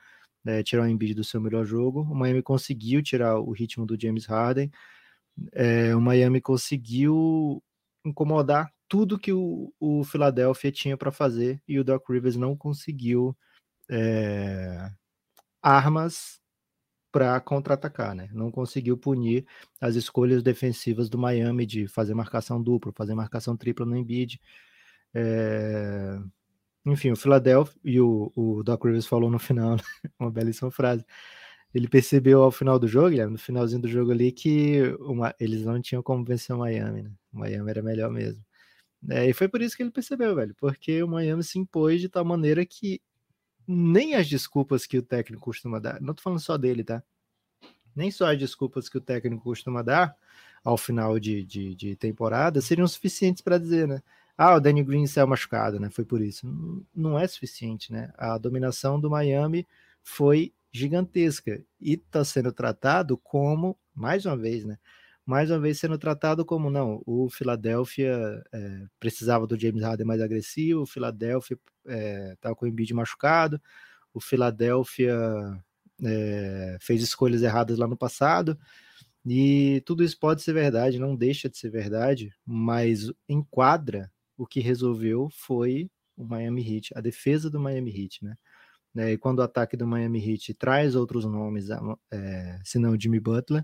[0.43, 2.01] né, tirar o Embiid do seu melhor jogo.
[2.01, 4.71] O Miami conseguiu tirar o ritmo do James Harden.
[5.53, 7.63] É, o Miami conseguiu
[8.05, 13.35] incomodar tudo que o, o Philadelphia tinha para fazer e o Doc Rivers não conseguiu
[13.89, 14.89] é,
[15.61, 16.41] armas
[17.11, 18.29] para contra-atacar, né?
[18.31, 19.45] Não conseguiu punir
[19.79, 24.39] as escolhas defensivas do Miami de fazer marcação dupla, fazer marcação tripla no Embiid.
[25.13, 26.17] É,
[26.85, 29.83] enfim, o Philadelphia, e o, o Doc Rivers falou no final, né,
[30.19, 31.05] uma belíssima frase.
[31.73, 35.81] Ele percebeu ao final do jogo, no finalzinho do jogo ali, que uma, eles não
[35.81, 37.11] tinham como vencer o Miami, né?
[37.31, 38.43] O Miami era melhor mesmo.
[39.09, 42.09] É, e foi por isso que ele percebeu, velho, porque o Miami se impôs de
[42.09, 43.01] tal maneira que
[43.67, 47.03] nem as desculpas que o técnico costuma dar, não tô falando só dele, tá?
[47.95, 50.15] Nem só as desculpas que o técnico costuma dar
[50.63, 54.01] ao final de, de, de temporada seriam suficientes para dizer, né?
[54.43, 55.91] Ah, o Danny Green saiu machucado, né?
[55.91, 56.47] Foi por isso.
[56.95, 58.11] Não é suficiente, né?
[58.17, 59.67] A dominação do Miami
[60.01, 64.79] foi gigantesca e está sendo tratado como, mais uma vez, né?
[65.23, 70.19] Mais uma vez sendo tratado como não, o Philadelphia é, precisava do James Harden mais
[70.19, 71.59] agressivo, o Philadelphia
[72.33, 73.61] estava é, com o Embiid machucado,
[74.11, 75.15] o Philadelphia
[76.03, 78.57] é, fez escolhas erradas lá no passado,
[79.23, 84.09] e tudo isso pode ser verdade, não deixa de ser verdade, mas enquadra
[84.41, 88.35] o que resolveu foi o Miami Heat, a defesa do Miami Heat, né?
[88.93, 89.13] né?
[89.13, 91.69] E quando o ataque do Miami Heat traz outros nomes,
[92.11, 93.63] é, senão Jimmy Butler,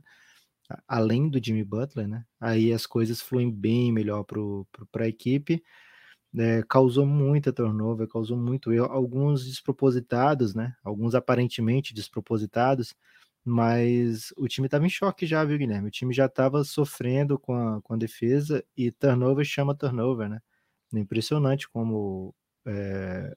[0.87, 2.23] além do Jimmy Butler, né?
[2.39, 5.63] Aí as coisas fluem bem melhor para a equipe.
[6.37, 10.75] É, causou muita turnover, causou muito erro, alguns despropositados, né?
[10.83, 12.93] Alguns aparentemente despropositados,
[13.43, 15.87] mas o time estava em choque já, viu, Guilherme?
[15.87, 20.39] O time já estava sofrendo com a, com a defesa e turnover chama turnover, né?
[20.99, 22.33] Impressionante como
[22.65, 23.35] é,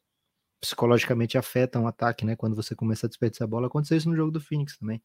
[0.61, 2.37] psicologicamente afeta um ataque, né?
[2.37, 3.67] Quando você começa a desperdiçar a bola.
[3.69, 5.03] Aconteceu isso no jogo do Phoenix também.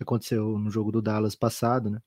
[0.00, 2.00] Aconteceu no jogo do Dallas passado, né?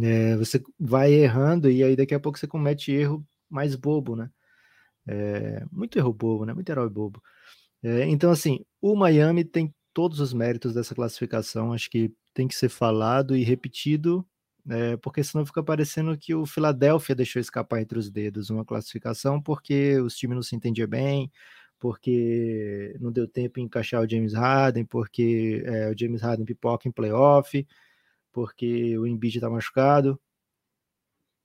[0.00, 4.30] É, você vai errando e aí daqui a pouco você comete erro mais bobo, né?
[5.06, 6.54] É, muito erro bobo, né?
[6.54, 7.22] Muito herói bobo.
[7.82, 12.54] É, então, assim, o Miami tem todos os méritos dessa classificação, acho que tem que
[12.54, 14.26] ser falado e repetido,
[14.68, 19.40] é, porque senão fica parecendo que o Philadelphia deixou escapar entre os dedos uma classificação
[19.40, 21.30] porque os times não se entendiam bem,
[21.78, 26.86] porque não deu tempo em encaixar o James Harden, porque é, o James Harden pipoca
[26.86, 27.66] em playoff,
[28.30, 30.20] porque o Embiid está machucado.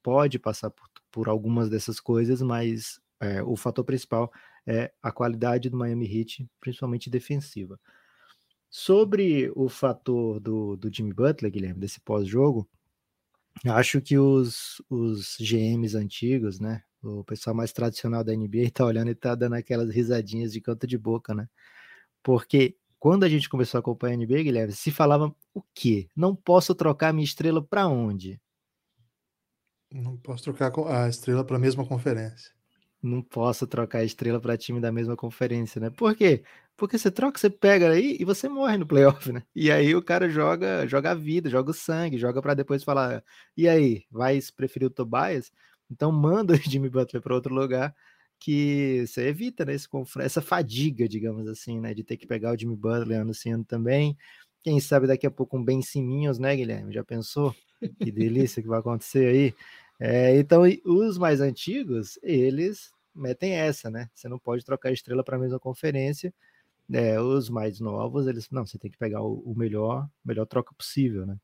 [0.03, 4.31] Pode passar por, por, algumas dessas coisas, mas é, o fator principal
[4.67, 7.79] é a qualidade do Miami Heat, principalmente defensiva.
[8.69, 12.67] Sobre o fator do, do Jimmy Butler, Guilherme, desse pós-jogo,
[13.65, 16.83] acho que os, os GMs antigos, né?
[17.01, 20.87] O pessoal mais tradicional da NBA tá olhando e tá dando aquelas risadinhas de canto
[20.87, 21.47] de boca, né?
[22.23, 26.07] Porque quando a gente começou a acompanhar a NBA, Guilherme, se falava o quê?
[26.15, 28.41] Não posso trocar minha estrela para onde?
[29.93, 32.51] Não posso trocar a estrela para a mesma conferência.
[33.01, 35.91] Não posso trocar a estrela para time da mesma conferência, né?
[35.91, 36.43] Por quê?
[36.77, 39.43] Porque você troca, você pega aí e você morre no playoff, né?
[39.55, 43.23] E aí o cara joga, joga a vida, joga o sangue, joga para depois falar:
[43.55, 45.51] "E aí, vai preferir o Tobias?"
[45.89, 47.95] Então manda o Jimmy Butler para outro lugar
[48.39, 49.87] que você evita né, esse,
[50.19, 54.17] essa fadiga, digamos assim, né, de ter que pegar o Jimmy Butler anunciando também.
[54.63, 56.93] Quem sabe daqui a pouco um Ben Siminhos, né, Guilherme?
[56.93, 57.55] Já pensou?
[58.01, 59.55] Que delícia que vai acontecer aí.
[59.99, 64.09] É, então, os mais antigos, eles metem essa, né?
[64.13, 66.33] Você não pode trocar estrela para a mesma conferência
[66.91, 70.73] é, os mais novos, eles, não, você tem que pegar o, o melhor, melhor troca
[70.75, 71.37] possível, né?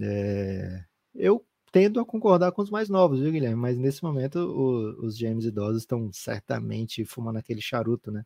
[0.00, 3.56] É, eu tendo a concordar com os mais novos, viu, Guilherme?
[3.56, 8.24] Mas nesse momento o, os gêmeos idosos estão certamente fumando aquele charuto, né?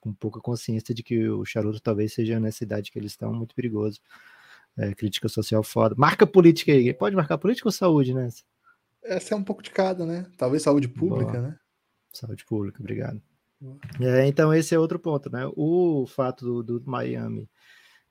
[0.00, 3.54] Com pouca consciência de que o charuto talvez seja nessa idade que eles estão muito
[3.54, 4.00] perigoso.
[4.76, 5.94] É, crítica social foda.
[5.98, 6.94] Marca política aí.
[6.94, 8.28] Pode marcar política ou saúde, né?
[9.02, 10.26] Essa é um pouco de cada, né?
[10.38, 11.42] Talvez saúde pública, Boa.
[11.42, 11.58] né?
[12.12, 13.20] Saúde pública, obrigado.
[14.00, 15.50] É, então esse é outro ponto, né?
[15.54, 17.48] O fato do, do, Miami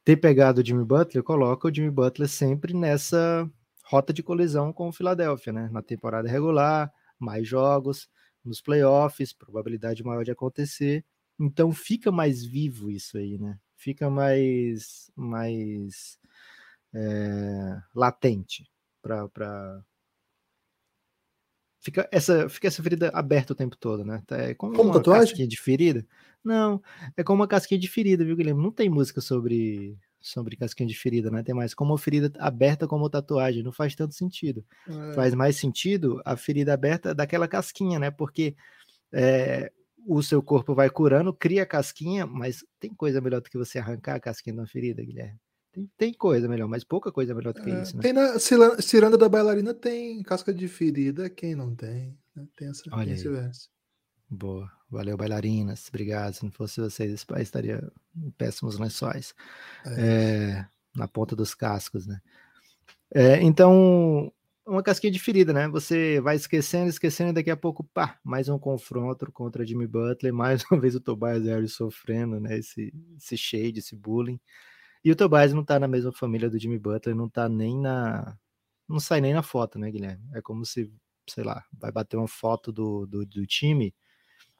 [0.03, 3.49] ter pegado o Jimmy Butler coloca o Jimmy Butler sempre nessa
[3.85, 5.69] rota de colisão com o Philadelphia, né?
[5.71, 8.07] Na temporada regular, mais jogos,
[8.45, 11.03] nos playoffs, probabilidade maior de acontecer.
[11.39, 13.57] Então fica mais vivo isso aí, né?
[13.75, 16.19] Fica mais, mais
[16.93, 18.69] é, latente
[19.01, 19.83] para
[21.79, 24.21] fica essa, fica essa ferida aberta o tempo todo, né?
[24.31, 25.27] É como, como uma tatuagem?
[25.27, 26.05] casquinha de ferida.
[26.43, 26.81] Não,
[27.17, 28.61] é como uma casquinha de ferida, viu, Guilherme?
[28.61, 31.43] Não tem música sobre sobre casquinha de ferida, né?
[31.43, 34.65] Tem mais como uma ferida aberta como tatuagem, não faz tanto sentido.
[34.87, 35.13] É.
[35.13, 38.11] Faz mais sentido a ferida aberta daquela casquinha, né?
[38.11, 38.55] Porque
[39.13, 39.71] é,
[40.05, 44.15] o seu corpo vai curando, cria casquinha, mas tem coisa melhor do que você arrancar
[44.15, 45.39] a casquinha de uma ferida, Guilherme.
[45.71, 47.95] Tem, tem coisa melhor, mas pouca coisa melhor do que é, isso.
[47.95, 48.01] Né?
[48.01, 48.39] Tem na
[48.81, 52.17] ciranda da bailarina, tem casca de ferida, quem não tem?
[52.35, 52.47] Né?
[52.55, 53.15] Tem essa Olha.
[54.31, 56.33] Boa, valeu, bailarinas, obrigado.
[56.33, 59.33] Se não fosse vocês, esse país estaria em péssimos lençóis
[59.85, 60.01] é.
[60.01, 62.21] É, na ponta dos cascos, né?
[63.11, 64.31] É, então,
[64.67, 65.67] uma casquinha de ferida, né?
[65.69, 70.31] Você vai esquecendo, esquecendo, e daqui a pouco, pá, mais um confronto contra Jimmy Butler,
[70.33, 72.59] mais uma vez o Tobias Harris sofrendo, né?
[72.59, 74.39] Esse, esse shade, esse bullying.
[75.03, 78.37] E o Tobias não tá na mesma família do Jimmy Butler, não tá nem na.
[78.87, 80.23] Não sai nem na foto, né, Guilherme?
[80.33, 80.91] É como se,
[81.29, 83.93] sei lá, vai bater uma foto do, do, do time,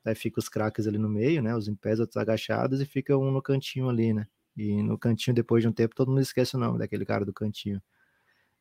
[0.05, 1.55] aí fica os craques ali no meio, né?
[1.55, 4.27] Os em pés, outros agachados, e fica um no cantinho ali, né?
[4.57, 7.33] E no cantinho, depois de um tempo, todo mundo esquece o nome daquele cara do
[7.33, 7.81] cantinho.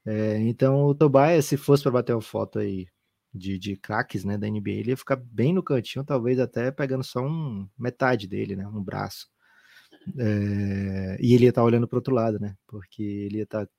[0.07, 2.87] É, então, o Tobias, se fosse para bater uma foto aí
[3.35, 7.05] de, de craques né, da NBA, ele ia ficar bem no cantinho, talvez até pegando
[7.05, 9.29] só um metade dele, né, um braço.
[10.17, 12.55] É, e ele ia estar tá olhando para outro lado, né?
[12.67, 13.67] Porque ele ia estar.
[13.67, 13.73] Tá,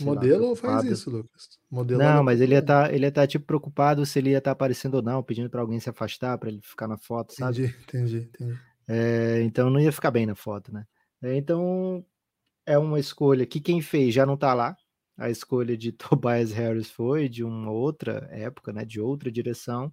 [0.00, 1.48] modelo lá, faz isso, Lucas.
[1.70, 4.38] Modelo não, mas ele ia estar, tá, ele ia estar tipo preocupado se ele ia
[4.38, 7.64] estar aparecendo ou não, pedindo para alguém se afastar para ele ficar na foto, sabe?
[7.64, 8.60] Entendi, entendi, entendi.
[8.88, 10.84] É, então não ia ficar bem na foto, né?
[11.22, 12.04] É, então
[12.66, 14.76] é uma escolha que quem fez já não está lá.
[15.16, 18.84] A escolha de Tobias Harris foi de uma outra época, né?
[18.84, 19.92] De outra direção.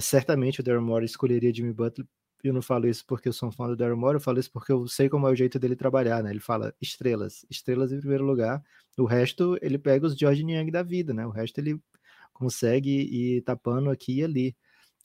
[0.00, 2.06] Certamente o Darren Moore escolheria Jimmy Butler
[2.44, 4.50] eu não falo isso porque eu sou um fã do Daryl Morey, eu falo isso
[4.52, 6.30] porque eu sei como é o jeito dele trabalhar, né?
[6.30, 8.62] Ele fala estrelas, estrelas em primeiro lugar.
[8.98, 11.26] O resto ele pega os George Young da vida, né?
[11.26, 11.80] O resto ele
[12.32, 14.56] consegue ir tapando aqui e ali.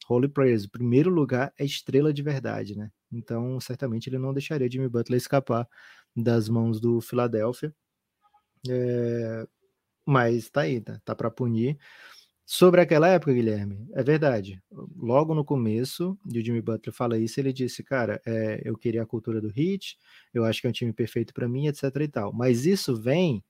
[0.09, 2.91] Holy Prayers, o primeiro lugar é estrela de verdade, né?
[3.11, 5.67] Então, certamente ele não deixaria Jimmy Butler escapar
[6.15, 7.73] das mãos do Philadelphia.
[8.69, 9.47] É...
[10.05, 11.77] Mas tá aí, tá, tá para punir.
[12.53, 14.61] Sobre aquela época, Guilherme, é verdade.
[14.97, 19.05] Logo no começo, o Jimmy Butler fala isso, ele disse, cara, é, eu queria a
[19.05, 19.97] cultura do Heat,
[20.33, 22.33] eu acho que é um time perfeito para mim, etc e tal.
[22.33, 23.41] Mas isso vem,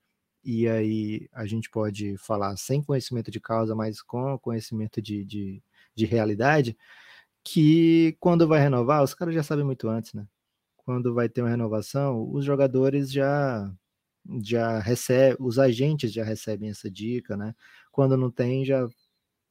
[0.43, 5.63] e aí a gente pode falar sem conhecimento de causa, mas com conhecimento de, de,
[5.95, 6.77] de realidade,
[7.43, 10.27] que quando vai renovar, os caras já sabem muito antes, né?
[10.77, 13.73] Quando vai ter uma renovação, os jogadores já
[14.43, 17.55] já recebe, os agentes já recebem essa dica, né?
[17.91, 18.87] Quando não tem, já,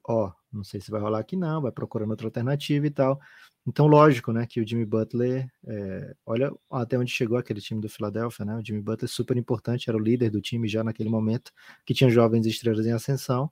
[0.06, 3.20] ó, não sei se vai rolar aqui não, vai procurando outra alternativa e tal.
[3.66, 7.88] Então, lógico, né, que o Jimmy Butler, é, olha até onde chegou aquele time do
[7.88, 8.56] Philadelphia, né?
[8.56, 11.52] O Jimmy Butler super importante, era o líder do time já naquele momento,
[11.84, 13.50] que tinha jovens estrelas em ascensão.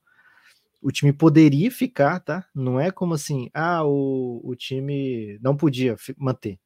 [0.83, 2.47] O time poderia ficar, tá?
[2.55, 6.59] Não é como assim, ah, o, o time não podia manter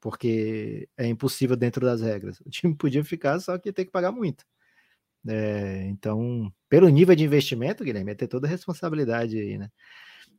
[0.00, 2.40] porque é impossível dentro das regras.
[2.42, 4.44] O time podia ficar, só que tem que pagar muito.
[5.28, 9.70] É, então, pelo nível de investimento, Guilherme, ia ter toda a responsabilidade aí, né?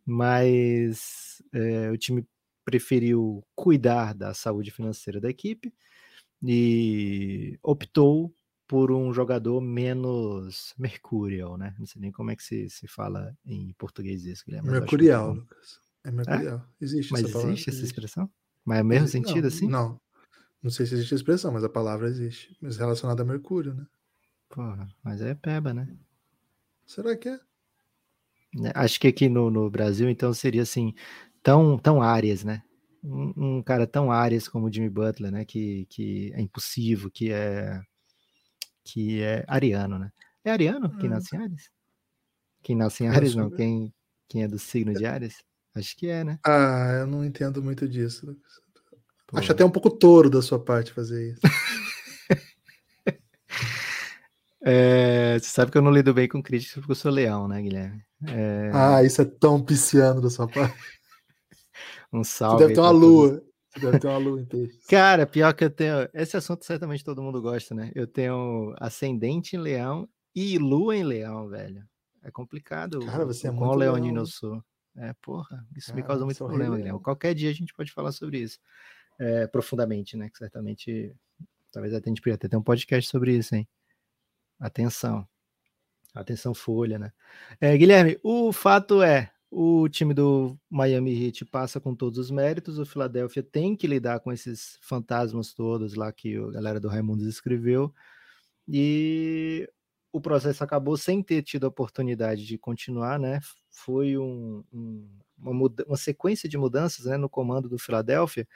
[0.06, 2.26] Mas é, o time
[2.64, 5.74] preferiu cuidar da saúde financeira da equipe
[6.44, 8.34] e optou
[8.68, 11.76] por um jogador menos mercurial, né?
[11.80, 14.70] Não sei nem como é que se, se fala em português isso, Guilherme.
[14.70, 15.80] Mercurial, Lucas.
[16.04, 16.58] É mercurial.
[16.58, 16.84] É?
[16.84, 18.30] Existe Mas essa existe essa expressão?
[18.64, 19.68] Mas é o mesmo existe, sentido, não, assim?
[19.68, 20.02] Não.
[20.62, 22.58] Não sei se existe a expressão, mas a palavra existe.
[22.62, 23.86] Mas relacionada a Mercúrio, né?
[24.58, 25.88] Porra, mas é peba, né?
[26.84, 27.40] Será que é?
[28.56, 30.96] Né, acho que aqui no, no Brasil, então, seria assim,
[31.44, 32.64] tão, tão áreas, né?
[33.04, 35.46] Um, um, cara tão áreas como o Jimmy Butler, né?
[35.46, 37.80] Que, que é impulsivo, que é
[38.84, 40.12] que é ariano, né?
[40.44, 41.14] É ariano quem hum.
[41.14, 41.70] nasce em Ares?
[42.64, 43.52] Quem nasce em Ares, não.
[43.52, 43.94] Quem,
[44.28, 45.36] quem é do signo de Ares?
[45.76, 46.40] Acho que é, né?
[46.44, 48.36] Ah, eu não entendo muito disso.
[49.28, 49.38] Pô.
[49.38, 51.42] Acho até um pouco touro da sua parte fazer isso.
[54.70, 57.62] é, você sabe que eu não lido bem com críticas porque eu sou leão, né,
[57.62, 58.04] Guilherme?
[58.28, 58.72] É...
[58.74, 60.78] Ah, isso é tão pisciano da sua parte.
[62.12, 62.58] um salve.
[62.58, 63.44] Você deve ter uma lua.
[63.70, 64.80] Você deve ter uma lua em peixe.
[64.90, 66.10] Cara, pior que eu tenho.
[66.14, 67.92] Esse assunto certamente todo mundo gosta, né?
[67.96, 71.84] Eu tenho ascendente em leão e lua em leão, velho.
[72.24, 73.00] É complicado.
[73.06, 73.64] Cara, você é muito.
[73.64, 74.62] Qual leonino eu sou?
[74.98, 77.00] É, porra, isso me causa muito problema, Guilherme.
[77.00, 78.60] Qualquer dia a gente pode falar sobre isso
[79.20, 80.30] é, profundamente, né?
[80.30, 81.16] Que certamente,
[81.72, 83.68] talvez até a gente podia ter um podcast sobre isso, hein?
[84.60, 85.28] Atenção.
[86.14, 87.12] Atenção, Folha, né?
[87.62, 92.80] É, Guilherme, o fato é, o time do Miami Heat passa com todos os méritos,
[92.80, 97.28] o Philadelphia tem que lidar com esses fantasmas todos lá que a galera do Raimundo
[97.28, 97.94] escreveu,
[98.68, 99.70] e
[100.12, 103.40] o processo acabou sem ter tido a oportunidade de continuar, né?
[103.70, 108.48] Foi um, um, uma, uma, sequência de mudanças né, no comando do Philadelphia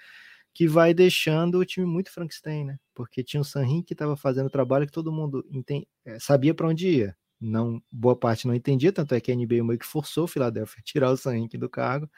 [0.53, 2.77] que vai deixando o time muito Frankenstein, né?
[2.93, 6.53] Porque tinha o Sanrin que estava fazendo o trabalho que todo mundo entende, eh, sabia
[6.53, 7.17] para onde ia.
[7.39, 10.77] Não, boa parte não entendia, tanto é que a NBA meio que forçou o Philadelphia
[10.79, 12.09] a tirar o Sanrin do cargo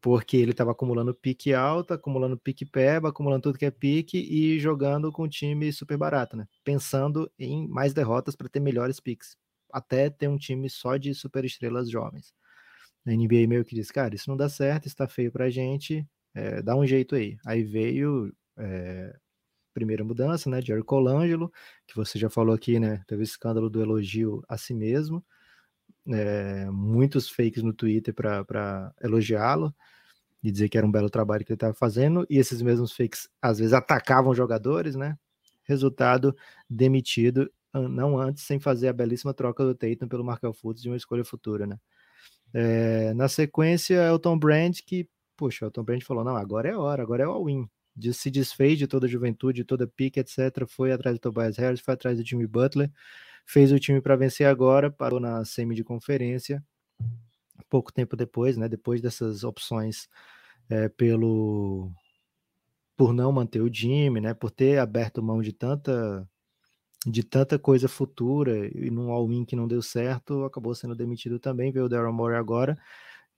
[0.00, 4.58] porque ele estava acumulando pique alta, acumulando pique peba, acumulando tudo que é pique e
[4.58, 6.46] jogando com um time super barato, né?
[6.64, 9.36] Pensando em mais derrotas para ter melhores piques,
[9.72, 12.32] até ter um time só de super estrelas jovens.
[13.06, 16.62] A NBA meio que disse, cara, isso não dá certo, está feio pra gente, é,
[16.62, 17.36] dá um jeito aí.
[17.44, 19.16] Aí veio é,
[19.72, 21.52] primeira mudança, né, de Colangelo,
[21.86, 25.24] que você já falou aqui, né, teve o escândalo do elogio a si mesmo,
[26.08, 29.74] é, muitos fakes no Twitter para elogiá-lo
[30.42, 33.28] e dizer que era um belo trabalho que ele estava fazendo, e esses mesmos fakes
[33.42, 35.18] às vezes atacavam jogadores, né?
[35.64, 36.34] Resultado,
[36.68, 40.96] demitido, não antes, sem fazer a belíssima troca do Tatum pelo Markel Fultz de uma
[40.96, 41.78] escolha futura, né?
[42.52, 45.08] É, na sequência, é o Tom Brand, que,
[45.40, 47.66] puxa, o Tom Brand falou, não, agora é a hora, agora é o all-in.
[48.12, 50.66] Se desfez de toda a juventude, de toda a pique, etc.
[50.68, 52.90] Foi atrás do Tobias Harris, foi atrás do Jimmy Butler,
[53.46, 56.62] fez o time para vencer agora, parou na semi de conferência
[57.70, 58.68] pouco tempo depois, né?
[58.68, 60.08] Depois dessas opções
[60.68, 61.90] é, pelo
[62.96, 64.34] por não manter o Jimmy, né?
[64.34, 66.28] Por ter aberto mão de tanta
[67.06, 71.72] de tanta coisa futura e num all-in que não deu certo, acabou sendo demitido também.
[71.72, 72.76] Veio o Daryl Morey agora,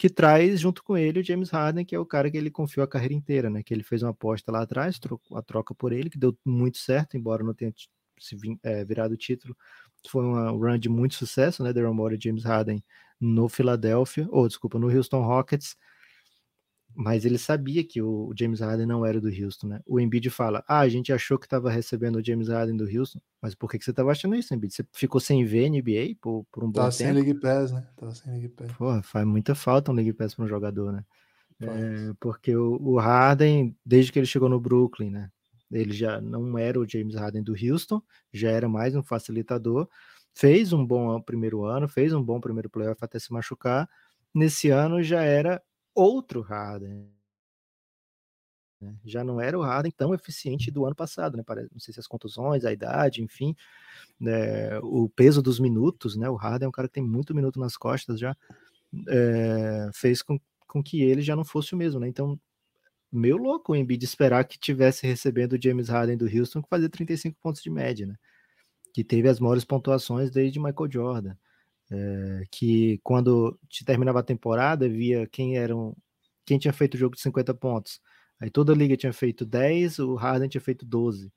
[0.03, 2.83] que traz junto com ele o James Harden, que é o cara que ele confiou
[2.83, 3.62] a carreira inteira, né?
[3.62, 6.79] Que ele fez uma aposta lá atrás, trocou a troca por ele, que deu muito
[6.79, 7.73] certo, embora não tenha
[8.19, 9.57] se é, virado o título.
[10.09, 11.73] Foi uma run de muito sucesso, né?
[11.73, 12.83] Daryl Morey e James Harden
[13.21, 15.77] no Philadelphia, ou desculpa, no Houston Rockets
[16.95, 19.81] mas ele sabia que o James Harden não era do Houston, né?
[19.87, 23.21] O Embiid fala: Ah, a gente achou que estava recebendo o James Harden do Houston,
[23.41, 24.75] mas por que, que você estava achando isso, Embiid?
[24.75, 26.99] Você ficou sem ver NBA por, por um bom tava tempo?
[26.99, 27.87] sem League Pass, né?
[27.97, 28.73] Tava sem League Pass.
[28.73, 31.05] Porra, faz muita falta um League Pass para um jogador, né?
[31.61, 35.31] É, porque o, o, Harden, desde que ele chegou no Brooklyn, né?
[35.71, 38.03] Ele já não era o James Harden do Houston,
[38.33, 39.89] já era mais um facilitador.
[40.35, 43.89] Fez um bom primeiro ano, fez um bom primeiro playoff até se machucar.
[44.35, 45.63] Nesse ano já era
[45.95, 47.09] outro Harden.
[48.81, 48.97] Né?
[49.05, 51.45] Já não era o Harden tão eficiente do ano passado, né?
[51.73, 53.55] Não sei se as contusões, a idade, enfim,
[54.19, 54.79] né?
[54.81, 56.29] o peso dos minutos, né?
[56.29, 58.37] O Harden é um cara que tem muito minuto nas costas já,
[59.09, 62.09] é, fez com, com que ele já não fosse o mesmo, né?
[62.09, 62.39] Então,
[63.11, 66.89] meio louco o Embiid esperar que tivesse recebendo o James Harden do Houston que fazia
[66.89, 68.17] 35 pontos de média, né?
[68.93, 71.37] Que teve as maiores pontuações desde Michael Jordan.
[71.93, 75.95] É, que quando te terminava a temporada, via quem eram
[76.47, 78.01] quem tinha feito o jogo de 50 pontos.
[78.41, 81.33] Aí toda a liga tinha feito 10, o Harden tinha feito 12.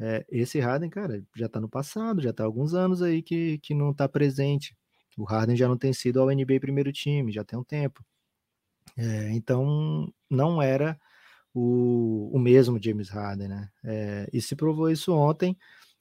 [0.00, 3.58] É, esse Harden, cara, já tá no passado, já tá há alguns anos aí que,
[3.58, 4.76] que não tá presente.
[5.16, 8.04] O Harden já não tem sido ao NBA primeiro time, já tem um tempo.
[8.96, 10.98] É, então, não era
[11.54, 13.70] o, o mesmo James Harden, né?
[13.84, 15.56] É, e se provou isso ontem.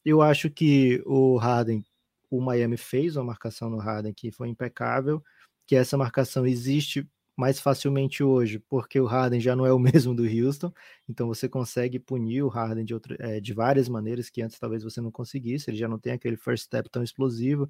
[0.05, 1.83] Eu acho que o Harden
[2.29, 5.23] o Miami fez uma marcação no Harden que foi impecável,
[5.65, 9.77] que essa marcação existe mais facilmente hoje, porque o Harden já não é o
[10.09, 10.73] mesmo do Houston,
[11.07, 14.83] então você consegue punir o Harden de, outra, é, de várias maneiras que antes talvez
[14.83, 17.69] você não conseguisse, ele já não tem aquele first step tão explosivo,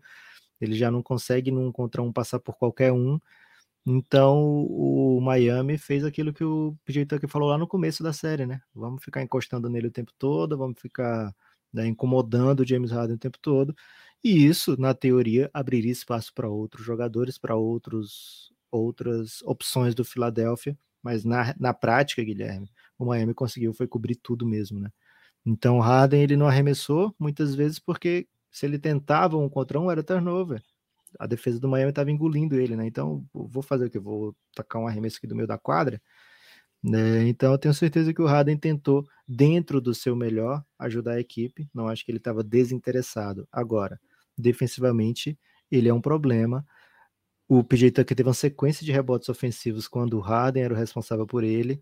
[0.61, 3.19] ele já não consegue num contra um passar por qualquer um,
[3.85, 8.45] então o Miami fez aquilo que o PJ Tucker falou lá no começo da série,
[8.45, 8.61] né?
[8.75, 11.33] Vamos ficar encostando nele o tempo todo, vamos ficar
[11.73, 13.75] né, incomodando o James Harden o tempo todo,
[14.23, 20.77] e isso, na teoria, abriria espaço para outros jogadores, para outros outras opções do Philadelphia,
[21.01, 24.89] mas na, na prática, Guilherme, o Miami conseguiu foi cobrir tudo mesmo, né?
[25.45, 29.89] Então o Harden ele não arremessou muitas vezes porque se ele tentava um contra um
[29.89, 30.61] era turnover.
[31.19, 32.85] A defesa do Miami estava engolindo ele, né?
[32.85, 33.99] Então vou fazer o que?
[33.99, 36.01] Vou tacar um arremesso aqui do meio da quadra.
[36.83, 37.27] Né?
[37.27, 41.69] Então eu tenho certeza que o Harden tentou, dentro do seu melhor, ajudar a equipe.
[41.73, 43.47] Não acho que ele estava desinteressado.
[43.51, 43.99] Agora,
[44.37, 45.37] defensivamente,
[45.71, 46.65] ele é um problema.
[47.47, 51.25] O PJ Tucker teve uma sequência de rebotes ofensivos quando o Harden era o responsável
[51.25, 51.81] por ele.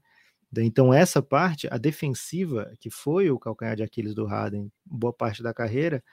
[0.58, 5.44] Então, essa parte, a defensiva, que foi o calcanhar de Aquiles do Harden boa parte
[5.44, 6.04] da carreira,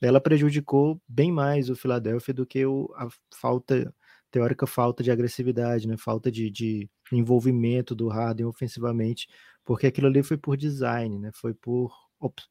[0.00, 3.94] ela prejudicou bem mais o Philadelphia do que o, a falta,
[4.30, 5.96] teórica falta de agressividade, né?
[5.96, 9.28] falta de, de envolvimento do Harden ofensivamente,
[9.64, 11.30] porque aquilo ali foi por design, né?
[11.34, 11.92] foi, por,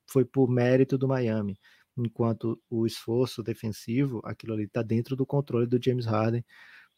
[0.08, 1.58] foi por mérito do Miami
[1.98, 6.44] enquanto o esforço defensivo, aquilo ali está dentro do controle do James Harden,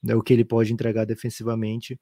[0.02, 2.00] né, o que ele pode entregar defensivamente,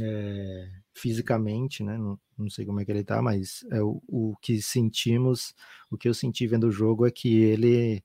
[0.00, 1.96] é, fisicamente, né?
[1.96, 5.54] Não, não, sei como é que ele está, mas é o, o que sentimos,
[5.90, 8.02] o que eu senti vendo o jogo é que ele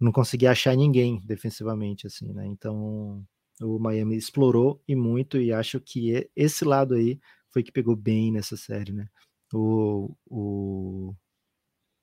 [0.00, 2.46] não conseguia achar ninguém defensivamente, assim, né?
[2.46, 3.26] Então
[3.60, 7.18] o Miami explorou e muito, e acho que esse lado aí
[7.50, 9.08] foi que pegou bem nessa série, né?
[9.52, 11.14] O, o,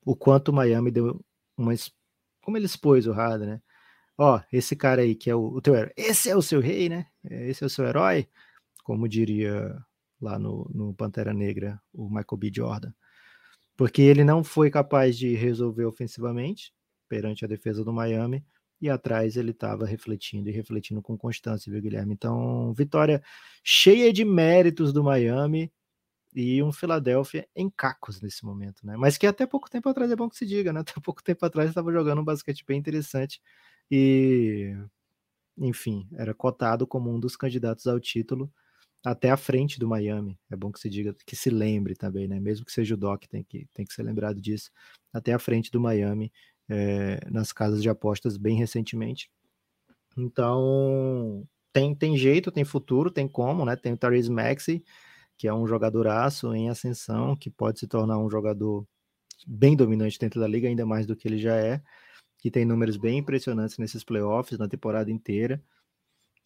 [0.04, 1.24] o quanto o Miami deu
[1.56, 1.72] uma,
[2.42, 3.62] como ele expôs o Harden, né?
[4.18, 6.88] Ó, esse cara aí que é o, o teu herói, esse é o seu rei,
[6.88, 7.06] né?
[7.24, 8.28] Esse é o seu herói,
[8.84, 9.76] como diria
[10.20, 12.52] lá no, no Pantera Negra o Michael B.
[12.54, 12.92] Jordan.
[13.76, 16.72] Porque ele não foi capaz de resolver ofensivamente
[17.08, 18.44] perante a defesa do Miami,
[18.80, 22.12] e atrás ele estava refletindo e refletindo com constância, viu, Guilherme?
[22.12, 23.22] Então, vitória
[23.62, 25.72] cheia de méritos do Miami,
[26.34, 28.96] e um Philadelphia em cacos nesse momento, né?
[28.96, 30.80] Mas que até pouco tempo atrás é bom que se diga, né?
[30.94, 33.40] Até pouco tempo atrás estava jogando um basquete bem interessante
[33.90, 34.74] e,
[35.56, 38.52] enfim, era cotado como um dos candidatos ao título
[39.04, 40.38] até à frente do Miami.
[40.50, 42.40] É bom que se diga, que se lembre também, né?
[42.40, 44.70] Mesmo que seja o Doc, tem que, tem que ser lembrado disso.
[45.12, 46.32] Até à frente do Miami
[46.68, 49.30] é, nas casas de apostas bem recentemente.
[50.16, 53.76] Então, tem, tem jeito, tem futuro, tem como, né?
[53.76, 54.82] Tem o Therese Maxey
[55.36, 58.86] que é um jogadoraço em ascensão, que pode se tornar um jogador
[59.46, 61.82] bem dominante dentro da liga, ainda mais do que ele já é,
[62.38, 65.62] que tem números bem impressionantes nesses playoffs, na temporada inteira.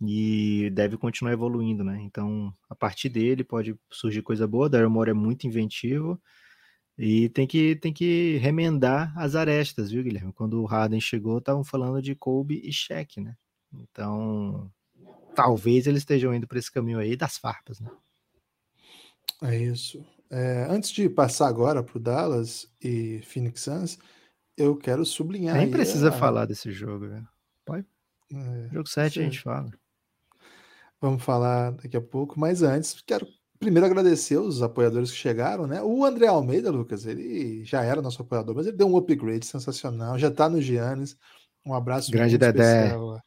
[0.00, 2.00] e deve continuar evoluindo, né?
[2.02, 4.68] Então, a partir dele pode surgir coisa boa.
[4.68, 6.20] Daryl Morey é muito inventivo
[6.96, 10.32] e tem que, tem que remendar as arestas, viu, Guilherme?
[10.32, 13.36] Quando o Harden chegou, estavam falando de Kobe e Shaq, né?
[13.72, 14.70] Então,
[15.34, 17.90] talvez eles estejam indo para esse caminho aí das farpas, né?
[19.42, 20.04] É isso.
[20.30, 23.98] É, antes de passar agora para o Dallas e Phoenix Suns,
[24.56, 25.56] eu quero sublinhar.
[25.56, 26.12] Nem precisa a...
[26.12, 27.24] falar desse jogo, né?
[27.64, 27.86] Pode?
[28.32, 29.20] É, jogo 7 sim.
[29.20, 29.70] a gente fala.
[31.00, 33.26] Vamos falar daqui a pouco, mas antes, quero
[33.58, 35.82] primeiro agradecer os apoiadores que chegaram, né?
[35.82, 40.18] O André Almeida, Lucas, ele já era nosso apoiador, mas ele deu um upgrade sensacional,
[40.18, 41.16] já tá no Giannis.
[41.64, 42.86] Um abraço grande Dedé.
[42.86, 43.20] Especial.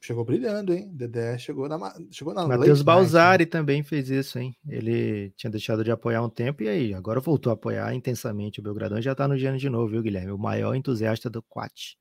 [0.00, 0.90] Chegou brilhando, hein?
[0.92, 3.50] Dedé chegou na chegou na Matheus Balzari né?
[3.50, 4.56] também fez isso, hein?
[4.66, 8.62] Ele tinha deixado de apoiar um tempo e aí agora voltou a apoiar intensamente o
[8.62, 10.32] Belgradão e já tá no Giannis de novo, viu, Guilherme?
[10.32, 11.98] O maior entusiasta do Quat.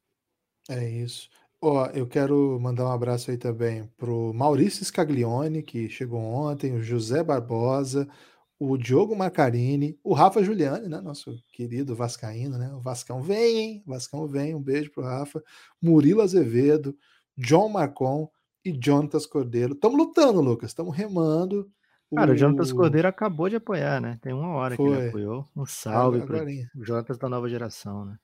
[0.69, 1.29] É isso.
[1.61, 6.81] Ó, eu quero mandar um abraço aí também pro Maurício Scaglione, que chegou ontem, o
[6.81, 8.07] José Barbosa,
[8.57, 11.01] o Diogo Marcarini, o Rafa Giuliani, né?
[11.01, 12.73] Nosso querido Vascaíno, né?
[12.73, 13.83] O Vascão vem, hein?
[13.85, 15.43] Vascão vem, um beijo pro Rafa.
[15.81, 16.95] Murilo Azevedo,
[17.39, 18.29] John Marcon
[18.63, 19.73] e Jonatas Cordeiro.
[19.73, 21.71] Estamos lutando, Lucas, estamos remando.
[22.13, 22.33] Cara, o...
[22.33, 24.19] o Jonatas Cordeiro acabou de apoiar, né?
[24.21, 24.85] Tem uma hora Foi.
[24.85, 25.45] que ele apoiou.
[25.55, 28.17] Um salve para o Jonatas da nova geração, né?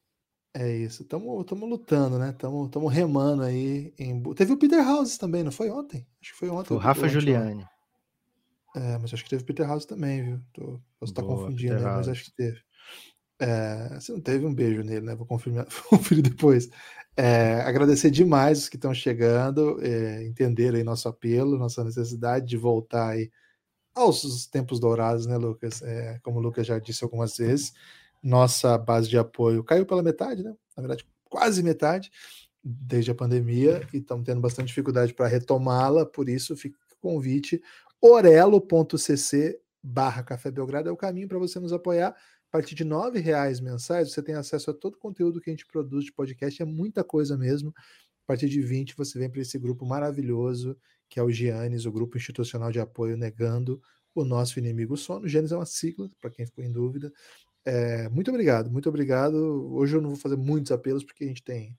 [0.53, 2.29] É isso, estamos lutando, né?
[2.29, 3.93] Estamos remando aí.
[3.99, 4.21] Em...
[4.33, 6.07] Teve o Peter House também, não foi ontem?
[6.21, 6.73] Acho que foi ontem.
[6.73, 7.65] O Rafa Giuliani.
[8.75, 10.41] É, mas acho que teve o Peter House também, viu?
[10.53, 12.59] Tô, posso estar confundindo, aí, mas acho que teve.
[13.39, 15.15] É, você não teve um beijo nele, né?
[15.15, 16.69] Vou confirmar, conferir depois.
[17.17, 22.57] É, agradecer demais os que estão chegando, é, entender aí nosso apelo, nossa necessidade de
[22.57, 23.31] voltar aí
[23.93, 25.81] aos tempos dourados, né, Lucas?
[25.81, 27.73] É, como o Lucas já disse algumas vezes
[28.25, 30.53] nossa base de apoio caiu pela metade, né?
[30.75, 32.09] Na verdade, quase metade
[32.63, 37.61] desde a pandemia e estamos tendo bastante dificuldade para retomá-la, por isso fica o convite
[38.01, 42.15] orelo.cc barra Café Belgrado é o caminho para você nos apoiar.
[42.55, 45.53] A partir de R$ reais mensais, você tem acesso a todo o conteúdo que a
[45.53, 47.73] gente produz de podcast, é muita coisa mesmo.
[47.75, 50.77] A partir de 20, você vem para esse grupo maravilhoso,
[51.09, 53.81] que é o Giannis, o Grupo Institucional de Apoio Negando
[54.15, 55.27] o Nosso Inimigo Sono.
[55.27, 57.11] Giannis é uma sigla, para quem ficou em dúvida.
[57.65, 59.35] É, muito obrigado, muito obrigado.
[59.73, 61.77] Hoje eu não vou fazer muitos apelos porque a gente tem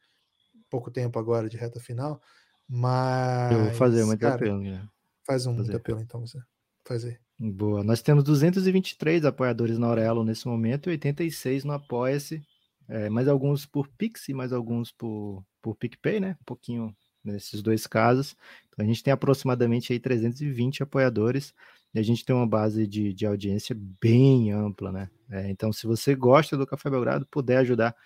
[0.69, 2.21] pouco tempo agora de reta final,
[2.69, 3.51] mas.
[3.51, 4.87] Eu vou fazer muito cara, apelo, né?
[5.25, 6.39] Faz um muito apelo então você.
[6.87, 7.21] Fazer.
[7.39, 7.83] Boa.
[7.85, 12.43] Nós temos 223 apoiadores na Aurelo nesse momento e 86 no Apoia-se.
[12.89, 16.37] É, mais alguns por Pix e mais alguns por, por PicPay, né?
[16.41, 18.37] Um pouquinho nesses dois casos.
[18.69, 21.53] Então a gente tem aproximadamente aí 320 apoiadores
[21.93, 25.11] e a gente tem uma base de, de audiência bem ampla, né?
[25.31, 27.97] É, então, se você gosta do Café Belgrado, puder ajudar,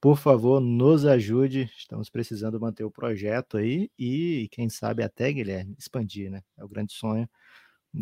[0.00, 1.70] por favor, nos ajude.
[1.76, 6.42] Estamos precisando manter o projeto aí e, quem sabe, até, Guilherme, expandir, né?
[6.58, 7.28] É o grande sonho.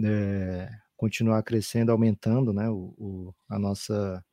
[0.04, 2.68] É, continuar crescendo, aumentando, né?
[2.70, 4.24] O, o, a nossa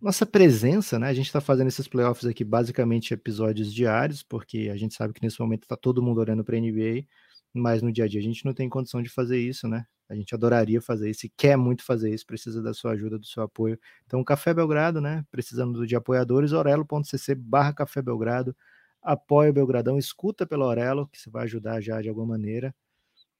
[0.00, 1.08] nossa presença, né?
[1.08, 5.22] A gente está fazendo esses playoffs aqui basicamente episódios diários, porque a gente sabe que
[5.22, 7.04] nesse momento está todo mundo olhando para a NBA
[7.52, 9.86] mas no dia a dia a gente não tem condição de fazer isso, né?
[10.08, 13.26] A gente adoraria fazer isso e quer muito fazer isso, precisa da sua ajuda, do
[13.26, 13.78] seu apoio.
[14.06, 15.24] Então, Café Belgrado, né?
[15.30, 18.56] Precisando de apoiadores, orelo.cc barra Café Belgrado.
[19.02, 22.74] Apoia o Belgradão, escuta pelo Orelo, que você vai ajudar já de alguma maneira.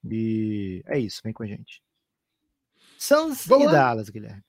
[0.04, 1.82] E é isso, vem com a gente.
[2.98, 3.72] Suns Vamos e lá.
[3.72, 4.42] Dallas, Guilherme.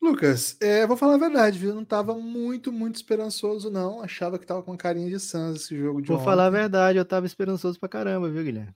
[0.00, 1.72] Lucas, é, vou falar a verdade, viu?
[1.74, 4.02] Não tava muito, muito esperançoso, não.
[4.02, 6.24] Achava que tava com carinha de Suns esse jogo de Vou ontem.
[6.24, 8.74] falar a verdade, eu tava esperançoso pra caramba, viu, Guilherme?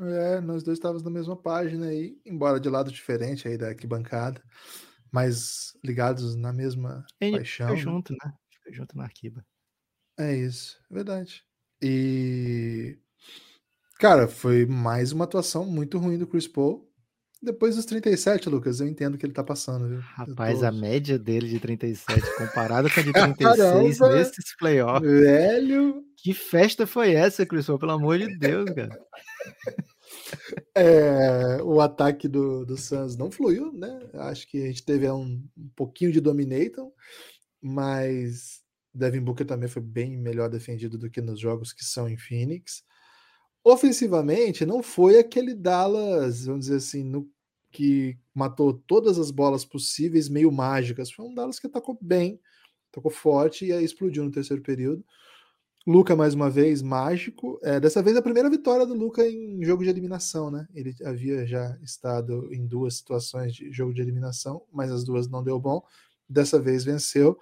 [0.00, 4.42] É, nós dois estávamos na mesma página aí, embora de lado diferente aí da arquibancada,
[5.12, 7.68] mas ligados na mesma paixão.
[7.68, 7.76] Fica né?
[7.76, 8.32] junto, né?
[8.50, 9.44] Fica junto na arquiba.
[10.18, 11.44] É isso, é verdade.
[11.80, 12.98] E
[13.98, 16.88] cara, foi mais uma atuação muito ruim do Chris Paul.
[17.40, 20.00] Depois dos 37, Lucas, eu entendo que ele tá passando, viu?
[20.00, 20.66] Rapaz, tô...
[20.66, 25.08] a média dele de 37 comparado com a de 36 nesses playoffs.
[25.08, 26.02] Velho!
[26.16, 28.98] Que festa foi essa, Chris Pelo amor de Deus, cara.
[30.74, 34.00] É, o ataque do, do Suns não fluiu, né?
[34.14, 36.90] Acho que a gente teve um, um pouquinho de dominator,
[37.62, 38.62] mas
[38.94, 42.82] Devin Booker também foi bem melhor defendido do que nos jogos que são em Phoenix
[43.68, 47.28] ofensivamente, não foi aquele Dallas, vamos dizer assim, no,
[47.70, 51.10] que matou todas as bolas possíveis, meio mágicas.
[51.10, 52.40] Foi um Dallas que atacou bem,
[52.90, 55.04] atacou forte e aí explodiu no terceiro período.
[55.86, 57.58] Luca, mais uma vez, mágico.
[57.62, 60.68] É, dessa vez, a primeira vitória do Luca em jogo de eliminação, né?
[60.74, 65.42] Ele havia já estado em duas situações de jogo de eliminação, mas as duas não
[65.42, 65.82] deu bom.
[66.28, 67.38] Dessa vez venceu.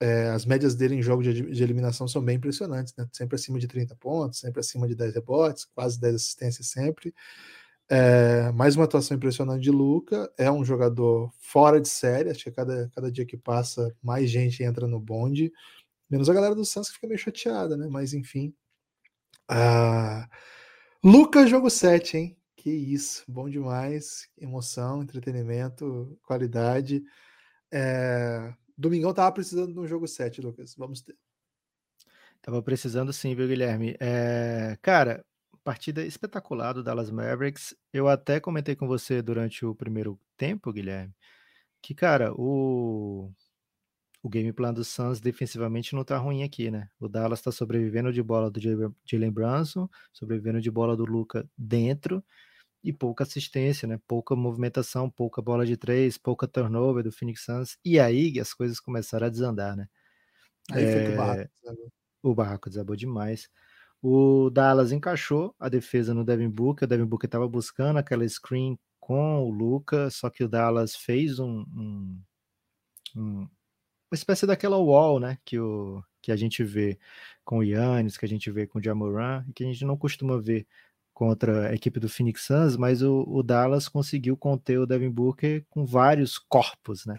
[0.00, 3.06] É, as médias dele em jogo de, de, eliminação são bem impressionantes, né?
[3.12, 7.14] Sempre acima de 30 pontos, sempre acima de 10 rebotes, quase 10 assistências sempre.
[7.86, 10.32] É, mais uma atuação impressionante de Luca.
[10.38, 12.30] É um jogador fora de série.
[12.30, 15.52] Acho que cada, cada dia que passa, mais gente entra no bonde.
[16.08, 17.86] Menos a galera do Santos que fica meio chateada, né?
[17.90, 18.54] Mas enfim.
[19.48, 20.28] Ah,
[21.04, 22.36] Luca, jogo 7, hein?
[22.56, 24.28] Que isso, bom demais.
[24.38, 27.02] Emoção, entretenimento, qualidade.
[27.72, 28.54] É...
[28.80, 30.74] Domingão tava precisando de um jogo 7, Lucas.
[30.74, 31.14] Vamos ter.
[32.40, 33.94] Tava precisando sim, viu, Guilherme?
[34.00, 34.78] É...
[34.80, 35.22] Cara,
[35.62, 37.76] partida espetacular do Dallas Mavericks.
[37.92, 41.14] Eu até comentei com você durante o primeiro tempo, Guilherme,
[41.82, 43.30] que, cara, o,
[44.22, 46.88] o game plan do Suns defensivamente não tá ruim aqui, né?
[46.98, 48.58] O Dallas tá sobrevivendo de bola do
[49.04, 52.24] Jalen Brunson, sobrevivendo de bola do Luca dentro
[52.82, 54.00] e pouca assistência, né?
[54.06, 57.78] Pouca movimentação, pouca bola de três, pouca turnover do Phoenix Suns.
[57.84, 59.88] E aí as coisas começaram a desandar, né?
[60.72, 61.92] Aí é, foi que o barraco desabou.
[62.22, 63.48] O barraco desabou demais.
[64.02, 66.86] O Dallas encaixou a defesa no Devin Booker.
[66.86, 71.38] O Devin Booker estava buscando aquela screen com o Luca, só que o Dallas fez
[71.38, 72.22] um, um,
[73.16, 75.38] um, uma espécie daquela wall, né?
[75.44, 76.98] Que, o, que a gente vê
[77.44, 79.96] com o Yannis, que a gente vê com o Jamoran, e que a gente não
[79.96, 80.66] costuma ver
[81.20, 85.66] contra a equipe do Phoenix Suns, mas o, o Dallas conseguiu conter o Devin Booker
[85.68, 87.18] com vários corpos, né?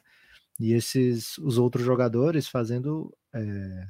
[0.60, 3.86] E esses, os outros jogadores fazendo é,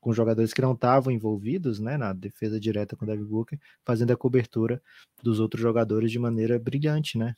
[0.00, 4.12] com jogadores que não estavam envolvidos né, na defesa direta com o Devin Booker, fazendo
[4.12, 4.80] a cobertura
[5.20, 7.34] dos outros jogadores de maneira brilhante, né?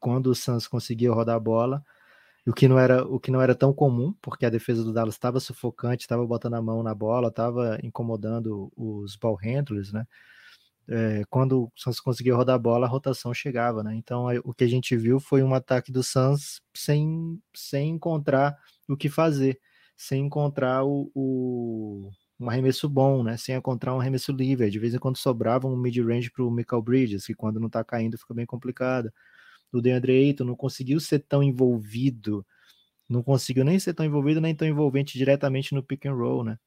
[0.00, 1.84] Quando o Suns conseguia rodar a bola,
[2.46, 5.14] o que não era o que não era tão comum, porque a defesa do Dallas
[5.14, 10.06] estava sufocante, estava botando a mão na bola, estava incomodando os ball handlers, né?
[10.88, 13.94] É, quando o Suns conseguia rodar a bola, a rotação chegava, né?
[13.96, 18.56] Então o que a gente viu foi um ataque do Suns sem, sem encontrar
[18.88, 19.58] o que fazer
[19.96, 23.36] sem encontrar o, o, um arremesso bom, né?
[23.36, 24.70] Sem encontrar um arremesso livre.
[24.70, 27.84] De vez em quando sobrava um mid-range para o Michael Bridges, que quando não está
[27.84, 29.12] caindo fica bem complicado.
[29.72, 32.46] O DeAndre Ayton não conseguiu ser tão envolvido,
[33.08, 36.58] não conseguiu nem ser tão envolvido, nem tão envolvente diretamente no pick and roll, né?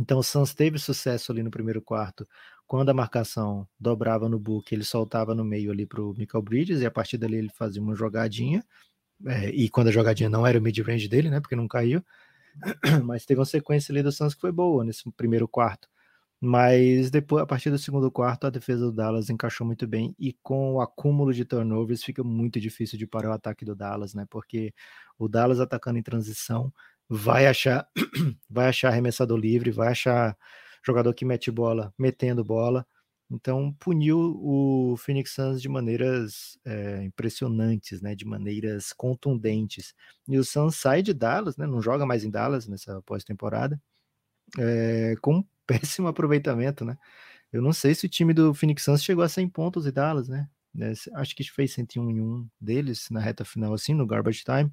[0.00, 2.26] Então o Suns teve sucesso ali no primeiro quarto.
[2.66, 6.80] Quando a marcação dobrava no book, ele soltava no meio ali para o Michael Bridges
[6.80, 8.64] e a partir dali ele fazia uma jogadinha.
[9.26, 11.40] É, e quando a jogadinha não era o mid-range dele, né?
[11.40, 12.02] Porque não caiu.
[13.04, 15.88] mas teve uma sequência ali do Suns que foi boa nesse primeiro quarto.
[16.40, 20.32] Mas depois, a partir do segundo quarto, a defesa do Dallas encaixou muito bem e
[20.42, 24.26] com o acúmulo de turnovers fica muito difícil de parar o ataque do Dallas, né?
[24.28, 24.74] Porque
[25.18, 26.72] o Dallas atacando em transição
[27.08, 27.88] vai achar
[28.50, 30.36] vai achar arremessador livre, vai achar
[30.84, 32.86] jogador que mete bola, metendo bola.
[33.30, 38.14] Então puniu o Phoenix Suns de maneiras é, impressionantes, né?
[38.14, 39.94] De maneiras contundentes.
[40.28, 41.66] E o Suns sai de Dallas, né?
[41.66, 43.80] Não joga mais em Dallas nessa pós-temporada,
[44.58, 46.98] é, com péssimo aproveitamento, né?
[47.52, 50.28] Eu não sei se o time do Phoenix Suns chegou a 100 pontos em Dallas,
[50.28, 50.48] né?
[50.74, 50.92] Né?
[51.14, 54.72] Acho que fez 101 em um deles na reta final, assim, no garbage time.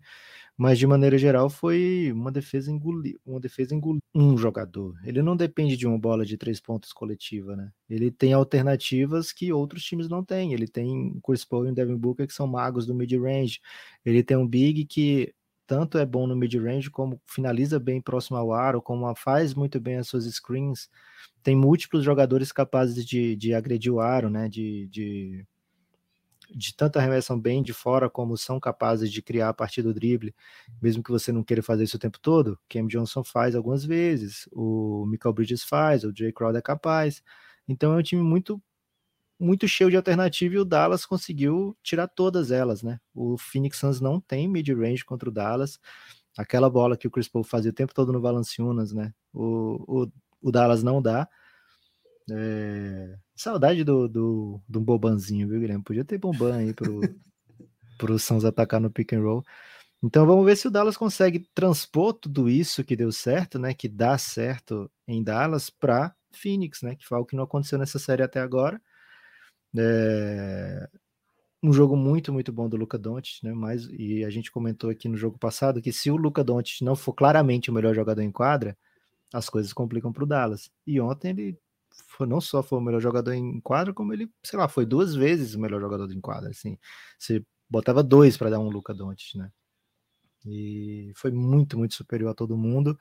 [0.57, 4.95] Mas de maneira geral foi uma defesa engolir, uma defesa engolir um jogador.
[5.05, 7.71] Ele não depende de uma bola de três pontos coletiva, né?
[7.89, 10.53] Ele tem alternativas que outros times não têm.
[10.53, 13.59] Ele tem Chris Paul e o Devin Booker que são magos do mid-range.
[14.05, 15.33] Ele tem um big que
[15.65, 19.97] tanto é bom no mid-range como finaliza bem próximo ao aro, como faz muito bem
[19.97, 20.89] as suas screens.
[21.43, 24.49] Tem múltiplos jogadores capazes de, de agredir o aro, né?
[24.49, 25.45] De, de
[26.55, 30.33] de tanto arremessam bem de fora como são capazes de criar a partir do drible,
[30.81, 32.59] mesmo que você não queira fazer isso o tempo todo.
[32.69, 37.23] Cam Johnson faz algumas vezes, o Michael Bridges faz, o Jay Crowder é capaz.
[37.67, 38.61] Então é um time muito
[39.39, 42.99] muito cheio de alternativa e o Dallas conseguiu tirar todas elas, né?
[43.15, 45.79] O Phoenix Suns não tem mid-range contra o Dallas.
[46.37, 49.13] Aquela bola que o Chris Paul fazia o tempo todo no Valanciunas, né?
[49.33, 51.27] O, o, o Dallas não dá.
[52.32, 53.17] É...
[53.36, 55.84] Saudade do, do, do Bobanzinho, viu, Guilherme?
[55.84, 56.99] Podia ter Boban aí pro,
[57.97, 59.43] pro Suns atacar no pick and roll.
[60.01, 63.73] Então vamos ver se o Dallas consegue transpor tudo isso que deu certo, né?
[63.73, 66.95] Que dá certo em Dallas para Phoenix, né?
[66.95, 68.82] Que foi algo que não aconteceu nessa série até agora.
[69.77, 70.89] É...
[71.61, 73.51] Um jogo muito, muito bom do Luca Doncic, né?
[73.53, 76.95] Mas, e a gente comentou aqui no jogo passado que se o Luca Doncic não
[76.95, 78.77] for claramente o melhor jogador em quadra,
[79.34, 80.71] as coisas complicam para o Dallas.
[80.88, 81.59] E ontem ele
[82.07, 85.15] foi, não só foi o melhor jogador em quadra, como ele, sei lá, foi duas
[85.15, 86.49] vezes o melhor jogador em quadra.
[86.49, 86.77] Assim,
[87.17, 89.51] você botava dois para dar um Luca Doncic, né?
[90.45, 92.97] E foi muito, muito superior a todo mundo,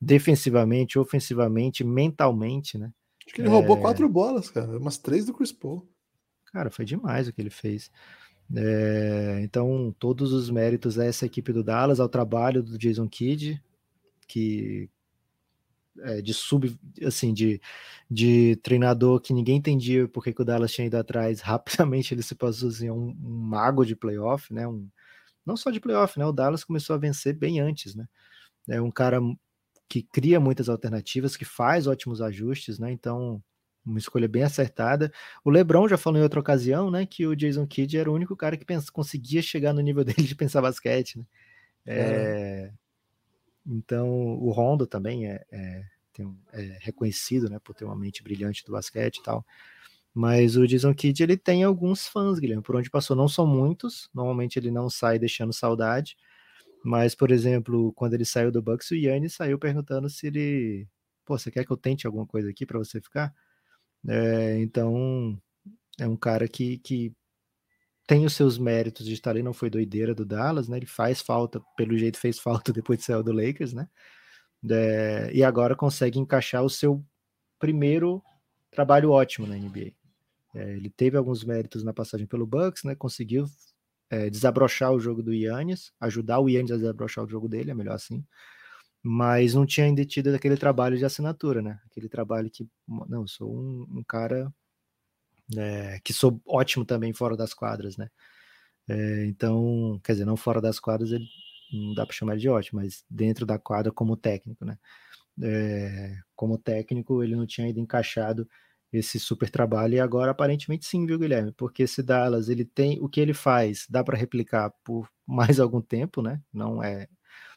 [0.00, 2.92] defensivamente, ofensivamente, mentalmente, né?
[3.24, 3.50] Acho que ele é...
[3.50, 5.88] roubou quatro bolas, cara, umas três do Chris Paul.
[6.46, 7.90] Cara, foi demais o que ele fez.
[8.54, 9.40] É...
[9.42, 13.62] então, todos os méritos a essa equipe do Dallas, ao trabalho do Jason Kidd,
[14.26, 14.90] que
[16.00, 17.60] é, de sub, assim, de,
[18.10, 22.34] de treinador que ninguém entendia porque que o Dallas tinha ido atrás, rapidamente ele se
[22.34, 24.66] passou assim, um, um mago de playoff, né?
[24.66, 24.88] Um,
[25.44, 26.26] não só de playoff, né?
[26.26, 28.06] O Dallas começou a vencer bem antes, né?
[28.68, 29.20] É um cara
[29.88, 32.90] que cria muitas alternativas, que faz ótimos ajustes, né?
[32.92, 33.42] Então,
[33.84, 35.12] uma escolha bem acertada.
[35.44, 38.36] O LeBron já falou em outra ocasião, né, que o Jason Kidd era o único
[38.36, 41.24] cara que pensa, conseguia chegar no nível dele de pensar basquete, né?
[41.84, 42.72] É, é.
[43.66, 44.08] Então,
[44.38, 48.72] o Rondo também é, é, tem, é, reconhecido, né, por ter uma mente brilhante do
[48.72, 49.44] basquete e tal.
[50.14, 53.16] Mas o Jason Kidd, ele tem alguns fãs, Guilherme, por onde passou.
[53.16, 56.16] Não são muitos, normalmente ele não sai deixando saudade.
[56.84, 60.88] Mas, por exemplo, quando ele saiu do Bucks, o Yannis saiu perguntando se ele...
[61.24, 63.32] Pô, você quer que eu tente alguma coisa aqui para você ficar?
[64.08, 65.40] É, então,
[65.98, 67.14] é um cara que, que
[68.12, 70.76] tem os seus méritos de estar ali, não foi doideira do Dallas, né?
[70.76, 73.88] Ele faz falta, pelo jeito fez falta depois de sair do Lakers, né?
[74.70, 77.02] É, e agora consegue encaixar o seu
[77.58, 78.22] primeiro
[78.70, 79.92] trabalho ótimo na NBA.
[80.54, 82.94] É, ele teve alguns méritos na passagem pelo Bucks, né?
[82.94, 83.46] Conseguiu
[84.10, 87.74] é, desabrochar o jogo do Yannis, ajudar o Yannis a desabrochar o jogo dele, é
[87.74, 88.22] melhor assim
[89.04, 91.80] mas não tinha ainda tido aquele trabalho de assinatura, né?
[91.86, 92.68] Aquele trabalho que,
[93.08, 94.48] não, sou um, um cara
[95.56, 98.08] é, que sou ótimo também fora das quadras, né?
[98.88, 101.26] É, então, quer dizer, não fora das quadras, ele
[101.72, 104.78] não dá para chamar ele de ótimo, mas dentro da quadra como técnico, né?
[105.42, 108.48] É, como técnico, ele não tinha ainda encaixado
[108.92, 111.52] esse super trabalho e agora aparentemente sim, viu, Guilherme?
[111.52, 115.80] Porque esse Dallas, ele tem o que ele faz, dá para replicar por mais algum
[115.80, 116.40] tempo, né?
[116.52, 117.08] Não é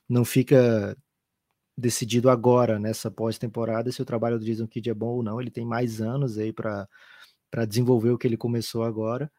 [0.09, 0.97] não fica
[1.77, 5.41] decidido agora, nessa pós-temporada, se o trabalho do Jason Kidd é bom ou não.
[5.41, 6.87] Ele tem mais anos aí para
[7.65, 9.31] desenvolver o que ele começou agora.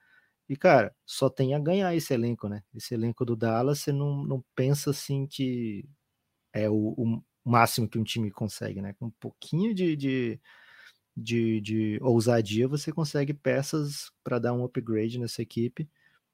[0.49, 2.63] E, cara, só tem a ganhar esse elenco, né?
[2.75, 5.85] Esse elenco do Dallas, você não, não pensa assim que
[6.53, 8.95] é o, o máximo que um time consegue, né?
[8.99, 10.41] Com um pouquinho de, de,
[11.17, 15.89] de, de ousadia, você consegue peças para dar um upgrade nessa equipe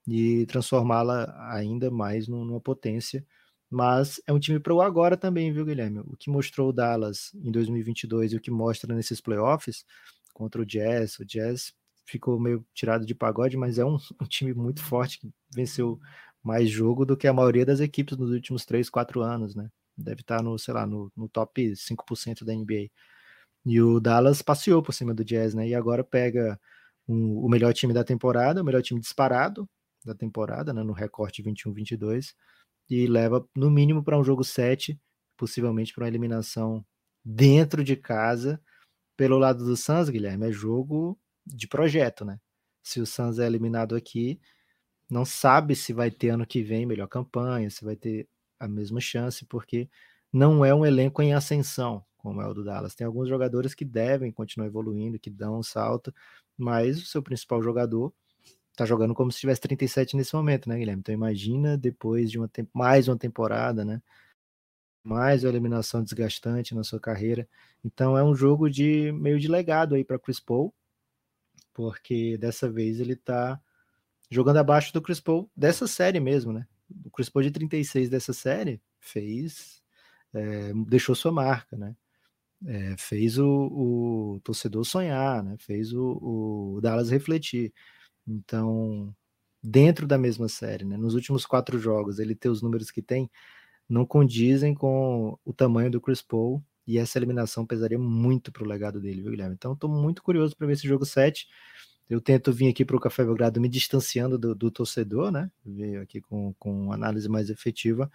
[0.07, 3.25] e transformá-la ainda mais numa potência
[3.73, 6.01] mas é um time para o agora também, viu, Guilherme?
[6.01, 9.87] O que mostrou o Dallas em 2022 e o que mostra nesses playoffs
[10.33, 11.73] contra o Jazz, o Jazz
[12.07, 16.01] ficou meio tirado de pagode, mas é um, um time muito forte que venceu
[16.43, 19.71] mais jogo do que a maioria das equipes nos últimos 3, 4 anos, né?
[19.97, 22.91] Deve estar no, sei lá, no, no top 5% da NBA.
[23.65, 25.69] E o Dallas passeou por cima do Jazz, né?
[25.69, 26.59] E agora pega
[27.09, 29.69] um, o melhor time da temporada, o melhor time disparado
[30.05, 30.83] da temporada, né?
[30.83, 32.35] No recorte 21-22
[32.91, 35.01] e leva no mínimo para um jogo 7,
[35.37, 36.85] possivelmente para uma eliminação
[37.25, 38.61] dentro de casa.
[39.23, 41.17] Pelo lado do Suns, Guilherme, é jogo
[41.47, 42.41] de projeto, né?
[42.83, 44.41] Se o Suns é eliminado aqui,
[45.09, 49.01] não sabe se vai ter ano que vem melhor campanha, se vai ter a mesma
[49.01, 49.89] chance, porque
[50.33, 52.97] não é um elenco em ascensão, como é o do Dallas.
[52.97, 56.13] Tem alguns jogadores que devem continuar evoluindo, que dão um salto,
[56.59, 58.13] mas o seu principal jogador
[58.77, 60.99] tá jogando como se tivesse 37 nesse momento, né, Guilherme?
[60.99, 64.03] Então imagina depois de uma mais uma temporada, né?
[65.05, 67.49] Mais uma eliminação desgastante na sua carreira.
[67.85, 70.73] Então é um jogo de meio de legado aí para Chris Paul,
[71.75, 73.61] porque dessa vez ele tá
[74.31, 76.67] jogando abaixo do Chris Paul dessa série mesmo, né?
[77.05, 79.83] O Chris Paul de 36 dessa série fez
[80.33, 81.97] é, deixou sua marca, né?
[82.65, 85.57] É, fez o, o, torcedor sonhar, né?
[85.59, 87.73] Fez o, o Dallas refletir.
[88.27, 89.15] Então,
[89.63, 90.97] dentro da mesma série, né?
[90.97, 93.31] Nos últimos quatro jogos, ele ter os números que tem
[93.89, 98.67] não condizem com o tamanho do Chris Paul e essa eliminação pesaria muito para o
[98.67, 99.55] legado dele, viu, Guilherme?
[99.55, 101.47] Então, estou muito curioso para ver esse jogo 7.
[102.11, 105.51] Eu tento vir aqui para o Café Belgrado me distanciando do, do torcedor, né?
[105.65, 108.11] Ver aqui com, com análise mais efetiva.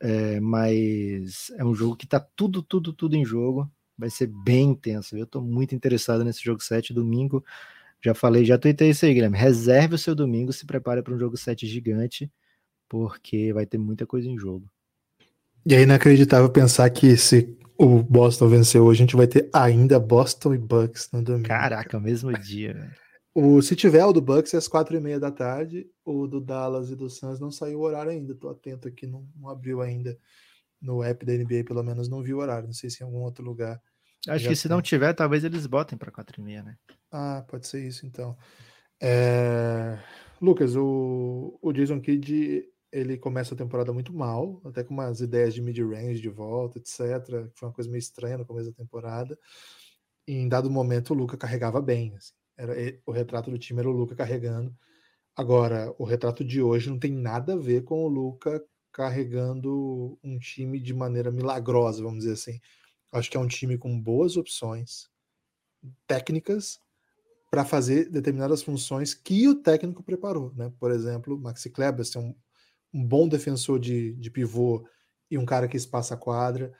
[0.00, 3.70] É, mas é um jogo que está tudo, tudo, tudo em jogo.
[3.98, 5.16] Vai ser bem intenso.
[5.16, 7.44] Eu estou muito interessado nesse jogo 7, domingo.
[8.00, 9.36] Já falei, já tuitei isso aí, Guilherme.
[9.36, 12.30] Reserve o seu domingo, se prepare para um jogo 7 gigante,
[12.92, 14.70] porque vai ter muita coisa em jogo.
[15.64, 19.98] E é inacreditável pensar que se o Boston vencer hoje, a gente vai ter ainda
[19.98, 21.48] Boston e Bucks no domingo.
[21.48, 22.92] Caraca, mesmo dia, velho.
[23.34, 26.38] O, se tiver o do Bucks é às quatro e meia da tarde, o do
[26.38, 28.34] Dallas e do Suns não saiu o horário ainda.
[28.34, 30.18] Tô atento aqui, não, não abriu ainda
[30.78, 32.66] no app da NBA, pelo menos não viu o horário.
[32.66, 33.80] Não sei se em algum outro lugar
[34.28, 34.70] Acho que se tem.
[34.70, 36.76] não tiver, talvez eles botem para 4 e meia, né?
[37.10, 38.36] Ah, pode ser isso então.
[39.00, 39.98] É...
[40.42, 45.54] Lucas, o, o Jason Kidd ele começa a temporada muito mal, até com umas ideias
[45.54, 47.50] de mid-range de volta, etc.
[47.54, 49.38] Foi uma coisa meio estranha no começo da temporada.
[50.28, 52.14] E em dado momento o Luca carregava bem.
[52.14, 52.34] Assim.
[52.56, 52.74] Era,
[53.06, 54.76] o retrato do time era o Luca carregando.
[55.34, 58.62] Agora, o retrato de hoje não tem nada a ver com o Luca
[58.92, 62.60] carregando um time de maneira milagrosa, vamos dizer assim.
[63.10, 65.10] Acho que é um time com boas opções
[66.06, 66.78] técnicas
[67.50, 70.70] para fazer determinadas funções que o técnico preparou, né?
[70.78, 72.34] Por exemplo, Maxi Kleber ser um,
[72.92, 74.86] um bom defensor de, de pivô
[75.30, 76.72] e um cara que espaça a quadra.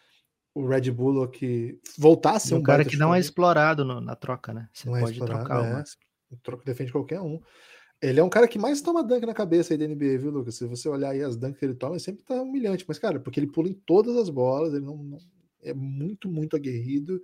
[0.55, 4.01] O Red Bull que voltar a ser um, um cara que não é explorado no,
[4.01, 4.69] na troca, né?
[4.73, 5.85] Você não é pode é trocar é,
[6.43, 7.41] troca defende qualquer um.
[8.01, 10.57] Ele é um cara que mais toma dunk na cabeça aí da NBA, viu, Lucas?
[10.57, 12.85] Se você olhar aí as dunks que ele toma, ele sempre tá humilhante.
[12.87, 15.19] Mas, cara, porque ele pula em todas as bolas, ele não, não
[15.63, 17.23] é muito, muito aguerrido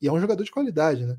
[0.00, 1.18] e é um jogador de qualidade, né?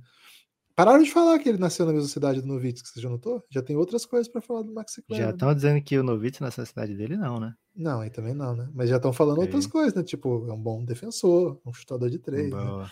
[0.81, 3.45] Pararam de falar que ele nasceu na mesma cidade do Novitz, que você já notou?
[3.51, 5.25] Já tem outras coisas para falar do Maxi Kleber.
[5.27, 5.53] Já estão né?
[5.53, 7.53] dizendo que o Novitz nasceu na cidade dele, não, né?
[7.75, 8.67] Não, aí também não, né?
[8.73, 10.01] Mas já estão falando outras coisas, né?
[10.01, 12.49] Tipo, é um bom defensor, um chutador de três.
[12.49, 12.89] Né?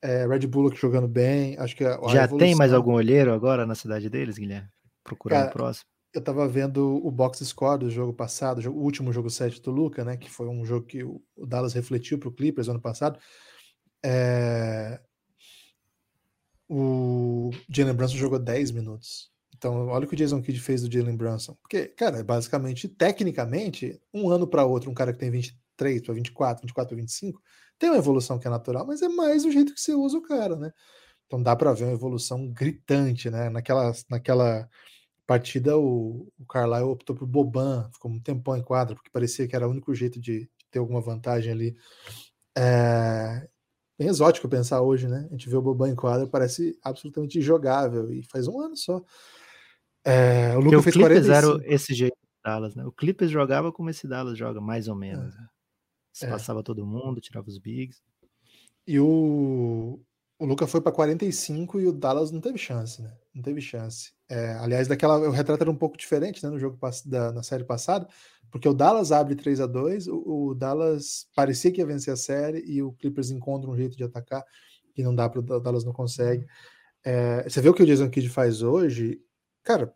[0.00, 1.58] É, Red Bullock jogando bem.
[1.58, 2.38] Acho que a, a Já evolução...
[2.38, 4.70] tem mais algum olheiro agora na cidade deles, Guilherme?
[5.04, 5.84] Procurando o próximo.
[6.14, 10.02] Eu tava vendo o box score do jogo passado, o último jogo 7 do Luca,
[10.06, 10.16] né?
[10.16, 13.18] Que foi um jogo que o Dallas refletiu para o Clippers ano passado.
[14.02, 15.00] É...
[16.68, 19.30] O Jalen Brunson jogou 10 minutos.
[19.56, 21.54] Então, olha o que o Jason Kidd fez do Jalen Brunson.
[21.62, 26.62] Porque, cara, basicamente, tecnicamente, um ano para outro, um cara que tem 23 para 24,
[26.62, 27.42] 24 para 25,
[27.78, 30.22] tem uma evolução que é natural, mas é mais o jeito que você usa o
[30.22, 30.72] cara, né?
[31.26, 33.50] Então dá para ver uma evolução gritante, né?
[33.50, 34.68] Naquela, naquela
[35.26, 39.56] partida, o, o Carlisle optou por Boban, ficou um tempão em quadra, porque parecia que
[39.56, 41.76] era o único jeito de, de ter alguma vantagem ali.
[42.56, 43.48] É,
[43.98, 45.26] bem exótico pensar hoje, né?
[45.28, 49.02] A gente vê o Boban em quadra, parece absolutamente jogável, e faz um ano só.
[50.04, 51.62] É, o Lucas fez Clippers 45.
[51.62, 52.84] era esse jeito Dallas, né?
[52.84, 55.34] O Clippers jogava como esse Dallas joga, mais ou menos.
[55.34, 55.38] É.
[55.38, 55.48] Né?
[56.12, 56.30] Se é.
[56.30, 58.00] passava todo mundo, tirava os bigs.
[58.86, 60.00] E o,
[60.38, 63.12] o Luca foi para 45 e o Dallas não teve chance, né?
[63.34, 64.12] Não teve chance.
[64.28, 67.64] É, aliás, daquela, o retrato era um pouco diferente né, no jogo da, na série
[67.64, 68.08] passada,
[68.50, 72.16] porque o Dallas abre 3 a 2 o, o, Dallas parecia que ia vencer a
[72.16, 74.44] série e o Clippers encontra um jeito de atacar
[74.94, 76.46] que não dá para o Dallas não consegue.
[77.04, 79.20] É, você vê o que o Jason Kidd faz hoje,
[79.62, 79.94] cara,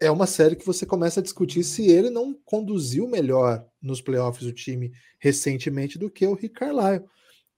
[0.00, 4.46] é uma série que você começa a discutir se ele não conduziu melhor nos playoffs
[4.46, 7.04] o time recentemente do que o Rick Carlisle,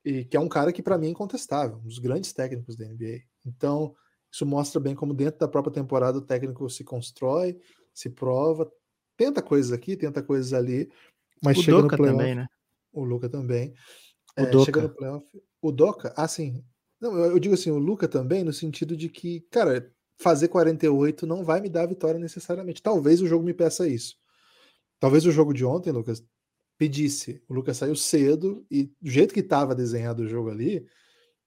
[0.05, 2.85] e que é um cara que para mim é incontestável, um dos grandes técnicos da
[2.85, 3.21] NBA.
[3.47, 3.95] Então,
[4.31, 7.59] isso mostra bem como dentro da própria temporada o técnico se constrói,
[7.95, 8.71] se prova,
[9.17, 10.91] tenta coisas aqui, tenta coisas ali,
[11.43, 12.19] mas o chega Doca no playoff.
[12.19, 12.47] Também, né?
[12.93, 13.75] O Luca também.
[14.39, 14.65] O é, Doca.
[14.65, 15.43] Chega no playoff.
[15.61, 16.65] O Doca, assim,
[17.01, 21.27] não, eu, eu digo assim, o Luca também, no sentido de que, cara, fazer 48
[21.27, 22.83] não vai me dar vitória necessariamente.
[22.83, 24.17] Talvez o jogo me peça isso.
[25.01, 26.25] Talvez o jogo de ontem, Lucas,
[26.79, 27.43] pedisse.
[27.49, 30.87] O Lucas saiu cedo e do jeito que estava desenhado o jogo ali,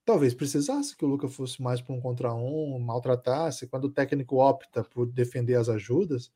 [0.04, 3.68] talvez precisasse que o Lucas fosse mais para um contra um, maltratasse.
[3.68, 6.32] Quando o técnico opta por defender as ajudas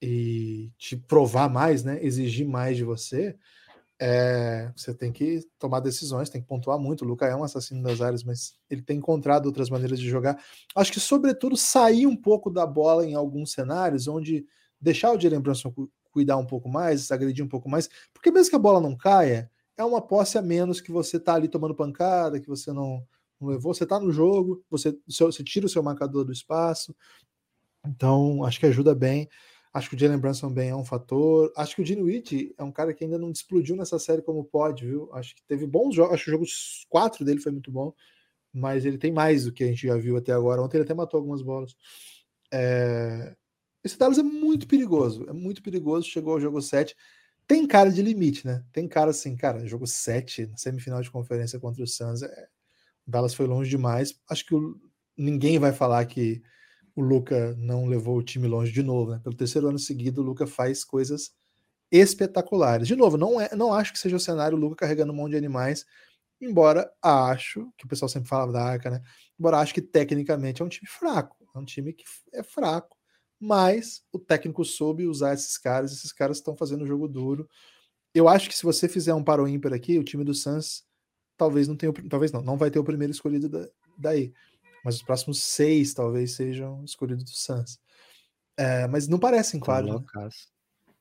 [0.00, 3.36] e te provar mais, né, exigir mais de você,
[4.02, 7.04] é, você tem que tomar decisões, tem que pontuar muito.
[7.04, 10.42] O Luca é um assassino das áreas, mas ele tem encontrado outras maneiras de jogar.
[10.74, 14.46] Acho que, sobretudo, sair um pouco da bola em alguns cenários, onde
[14.80, 15.70] deixar o Jalen Brunson
[16.10, 19.50] cuidar um pouco mais, agredir um pouco mais, porque mesmo que a bola não caia,
[19.76, 23.06] é uma posse a menos que você tá ali tomando pancada, que você não,
[23.38, 26.96] não levou, você tá no jogo, você, você tira o seu marcador do espaço.
[27.86, 29.28] Então, acho que ajuda bem.
[29.72, 31.52] Acho que o Jalen Brunson bem é um fator.
[31.56, 34.84] Acho que o Witt é um cara que ainda não explodiu nessa série como pode,
[34.84, 35.08] viu?
[35.12, 36.14] Acho que teve bons jogos.
[36.14, 36.46] Acho que o jogo
[36.88, 37.94] 4 dele foi muito bom,
[38.52, 40.60] mas ele tem mais do que a gente já viu até agora.
[40.60, 41.76] Ontem ele até matou algumas bolas.
[42.52, 43.36] É...
[43.84, 46.08] Esse Dallas é muito perigoso, é muito perigoso.
[46.08, 46.96] Chegou ao jogo 7.
[47.46, 48.64] Tem cara de limite, né?
[48.72, 52.22] Tem cara assim, cara, jogo 7, na semifinal de conferência contra o Suns.
[52.22, 52.48] É...
[53.06, 54.20] O Dallas foi longe demais.
[54.28, 54.80] Acho que o...
[55.16, 56.42] ninguém vai falar que
[56.94, 59.20] o Luca não levou o time longe de novo, né?
[59.22, 61.32] Pelo terceiro ano seguido, o Luca faz coisas
[61.90, 62.86] espetaculares.
[62.86, 65.32] De novo, não, é, não acho que seja o cenário o Luca carregando um monte
[65.32, 65.84] de animais,
[66.40, 69.02] embora acho, que o pessoal sempre falava da Arca, né?
[69.38, 72.96] Embora acho que tecnicamente é um time fraco, é um time que é fraco,
[73.38, 77.48] mas o técnico soube usar esses caras, esses caras estão fazendo o jogo duro.
[78.14, 80.84] Eu acho que se você fizer um paro ímpar aqui, o time do Suns
[81.36, 83.66] talvez não tenha, talvez não, não vai ter o primeiro escolhido da,
[83.96, 84.32] daí
[84.84, 87.78] mas os próximos seis talvez sejam escolhidos do Suns.
[88.56, 89.94] É, mas não parece em quadra.
[89.94, 90.28] Né?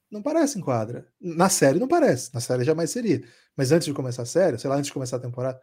[0.09, 1.07] Não parece em quadra.
[1.19, 2.33] Na série não parece.
[2.33, 3.21] Na série jamais seria.
[3.55, 5.61] Mas antes de começar a série, sei lá, antes de começar a temporada.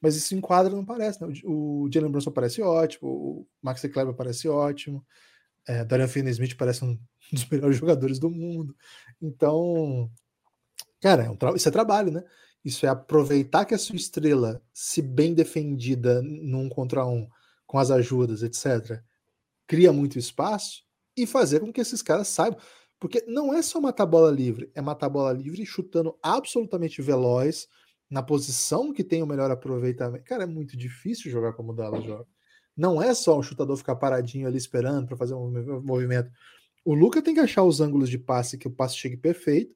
[0.00, 1.20] Mas isso em quadra não parece.
[1.20, 1.32] Né?
[1.44, 3.08] O, Jalen Brunson parece ótimo.
[3.08, 5.04] O Max Kleber parece ótimo.
[5.66, 6.98] É, Dorian Finney-Smith parece um
[7.32, 8.74] dos melhores jogadores do mundo.
[9.20, 10.10] Então,
[11.00, 12.24] cara, é um isso é trabalho, né?
[12.64, 17.28] Isso é aproveitar que a sua estrela, se bem defendida num contra um,
[17.72, 19.02] com as ajudas, etc.,
[19.66, 20.82] cria muito espaço
[21.16, 22.60] e fazer com que esses caras saibam.
[23.00, 27.66] Porque não é só matar bola livre, é matar bola livre chutando absolutamente veloz,
[28.10, 30.22] na posição que tem o melhor aproveitamento.
[30.24, 32.26] Cara, é muito difícil jogar como o Dallas joga.
[32.76, 36.30] Não é só o chutador ficar paradinho ali esperando para fazer um movimento.
[36.84, 39.74] O Luca tem que achar os ângulos de passe que o passe chegue perfeito.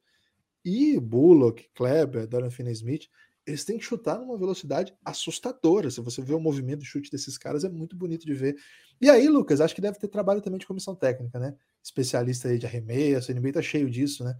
[0.62, 3.08] E Bullock, Kleber, Dorian Finney-Smith,
[3.46, 5.90] eles têm que chutar numa velocidade assustadora.
[5.90, 8.56] Se você vê o movimento de chute desses caras, é muito bonito de ver.
[9.00, 11.54] E aí, Lucas, acho que deve ter trabalho também de comissão técnica, né?
[11.82, 14.36] Especialista aí de arremesso, a NBA tá cheio disso, né?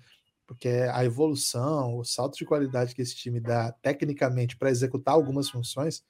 [0.46, 5.48] Porque a evolução, o salto de qualidade que esse time dá tecnicamente para executar algumas
[5.48, 6.04] funções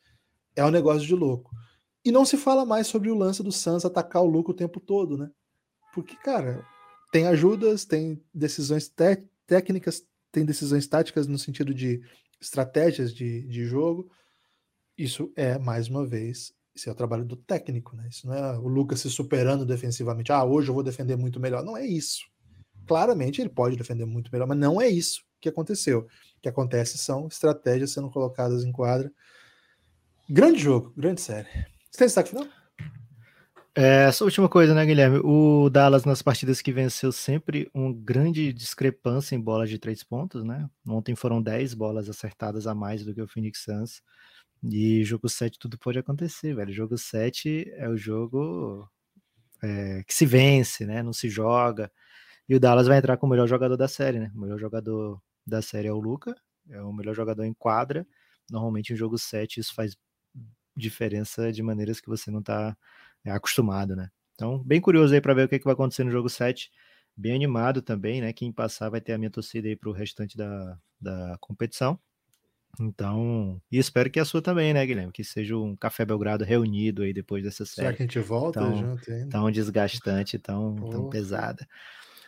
[0.54, 1.50] é um negócio de louco.
[2.04, 4.80] E não se fala mais sobre o lance do Suns atacar o Luca o tempo
[4.80, 5.30] todo, né?
[5.92, 6.64] Porque, cara,
[7.12, 8.92] tem ajudas, tem decisões
[9.46, 12.00] técnicas, tem decisões táticas no sentido de
[12.40, 14.10] estratégias de, de jogo.
[14.96, 18.06] Isso é, mais uma vez, isso é o trabalho do técnico, né?
[18.10, 20.32] Isso não é o Lucas se superando defensivamente.
[20.32, 21.64] Ah, hoje eu vou defender muito melhor.
[21.64, 22.26] Não é isso.
[22.86, 26.00] Claramente ele pode defender muito melhor, mas não é isso que aconteceu.
[26.00, 29.10] O que acontece são estratégias sendo colocadas em quadra.
[30.28, 31.48] Grande jogo, grande série.
[31.90, 32.46] Você tem destaque final?
[33.78, 35.20] É, essa última coisa, né, Guilherme?
[35.22, 40.42] O Dallas, nas partidas que venceu, sempre uma grande discrepância em bolas de três pontos,
[40.44, 40.66] né?
[40.88, 44.02] Ontem foram 10 bolas acertadas a mais do que o Phoenix Suns.
[44.64, 46.72] E jogo 7 tudo pode acontecer, velho.
[46.72, 48.88] Jogo 7 é o jogo
[49.62, 51.02] é, que se vence, né?
[51.02, 51.92] Não se joga.
[52.48, 54.32] E o Dallas vai entrar com o melhor jogador da série, né?
[54.34, 56.34] O melhor jogador da série é o Luca,
[56.70, 58.06] é o melhor jogador em quadra.
[58.50, 59.96] Normalmente em jogo 7 isso faz
[60.76, 62.76] diferença de maneiras que você não tá
[63.32, 64.10] acostumado, né?
[64.34, 66.70] Então, bem curioso aí para ver o que, que vai acontecer no jogo 7.
[67.16, 68.32] Bem animado também, né?
[68.32, 71.98] Quem passar vai ter a minha torcida aí para o restante da, da competição.
[72.78, 75.10] Então, e espero que a sua também, né, Guilherme?
[75.10, 77.86] Que seja um Café Belgrado reunido aí depois dessa série.
[77.86, 79.30] Será que a gente volta tão, junto ainda?
[79.30, 81.66] Tão desgastante, tão, tão pesada.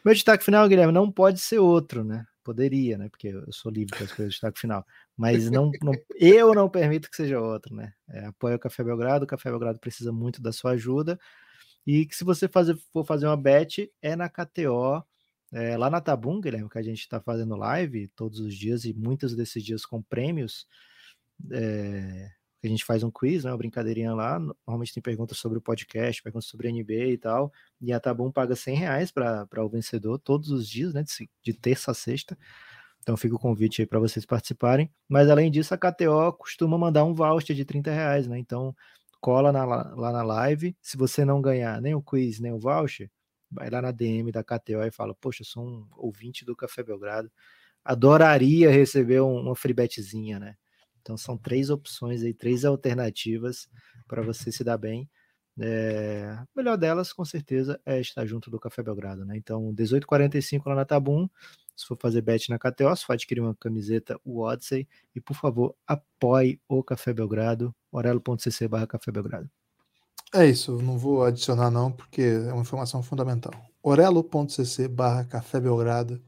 [0.03, 2.25] Meu destaque final, Guilherme, não pode ser outro, né?
[2.49, 3.11] Poderia, né?
[3.11, 4.83] Porque eu sou livre para escolher o destaque final.
[5.15, 7.93] Mas não, não, eu não permito que seja outro, né?
[8.09, 11.21] É, apoio o Café Belgrado, o Café Belgrado precisa muito da sua ajuda.
[11.87, 15.05] E que se você fazer, for fazer uma bet, é na KTO,
[15.53, 18.95] é, lá na Tabum, Guilherme, que a gente está fazendo live todos os dias e
[18.95, 20.67] muitos desses dias com prêmios.
[21.53, 22.31] É,
[22.67, 24.39] a gente faz um quiz, né, uma brincadeirinha lá.
[24.67, 27.53] Normalmente tem perguntas sobre o podcast, perguntas sobre NBA e tal.
[27.81, 31.53] E a Tabum paga 100 reais para o vencedor todos os dias, né, de, de
[31.53, 32.37] terça a sexta.
[33.01, 34.91] Então fica o convite aí para vocês participarem.
[35.09, 38.39] Mas além disso, a KTO costuma mandar um voucher de 30 reais, né?
[38.39, 38.75] Então
[39.21, 40.77] cola na, lá na live.
[40.83, 43.11] Se você não ganhar nem o quiz, nem o voucher,
[43.51, 47.31] vai lá na DM da KTO e fala: Poxa, sou um ouvinte do Café Belgrado.
[47.85, 50.57] Adoraria receber um, uma free betzinha, né?
[51.09, 53.67] Então são três opções aí, três alternativas
[54.07, 55.09] para você se dar bem.
[55.59, 59.35] É, a melhor delas, com certeza, é estar junto do Café Belgrado, né?
[59.35, 61.27] Então, 18h45 lá na Tabum.
[61.75, 64.87] Se for fazer bet na KTO, se for adquirir uma camiseta, o Odyssey.
[65.17, 69.51] E, por favor, apoie o Café Belgrado, orelo.cc barra Café Belgrado.
[70.35, 73.55] É isso, não vou adicionar não, porque é uma informação fundamental.
[73.83, 76.23] orelo.cc barra Café Belgrado.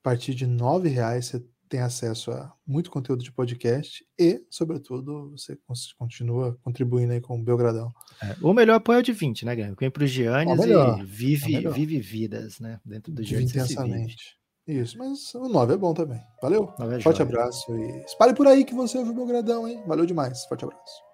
[0.00, 5.30] A partir de R$ reais você tem acesso a muito conteúdo de podcast e, sobretudo,
[5.30, 5.58] você
[5.96, 7.90] continua contribuindo aí com o Belgradão.
[8.22, 9.76] É, o melhor apoio é de 20, né, Guilherme?
[9.80, 12.78] Vem para os Giannis e vive, vive vidas, né?
[12.84, 13.52] Dentro do Giannis.
[13.52, 14.36] Intensamente.
[14.66, 16.20] Isso, mas o 9 é bom também.
[16.42, 16.74] Valeu?
[16.78, 19.82] É Forte abraço e espalhe por aí que você ouviu o Belgradão, hein?
[19.86, 20.44] Valeu demais.
[20.44, 21.11] Forte abraço.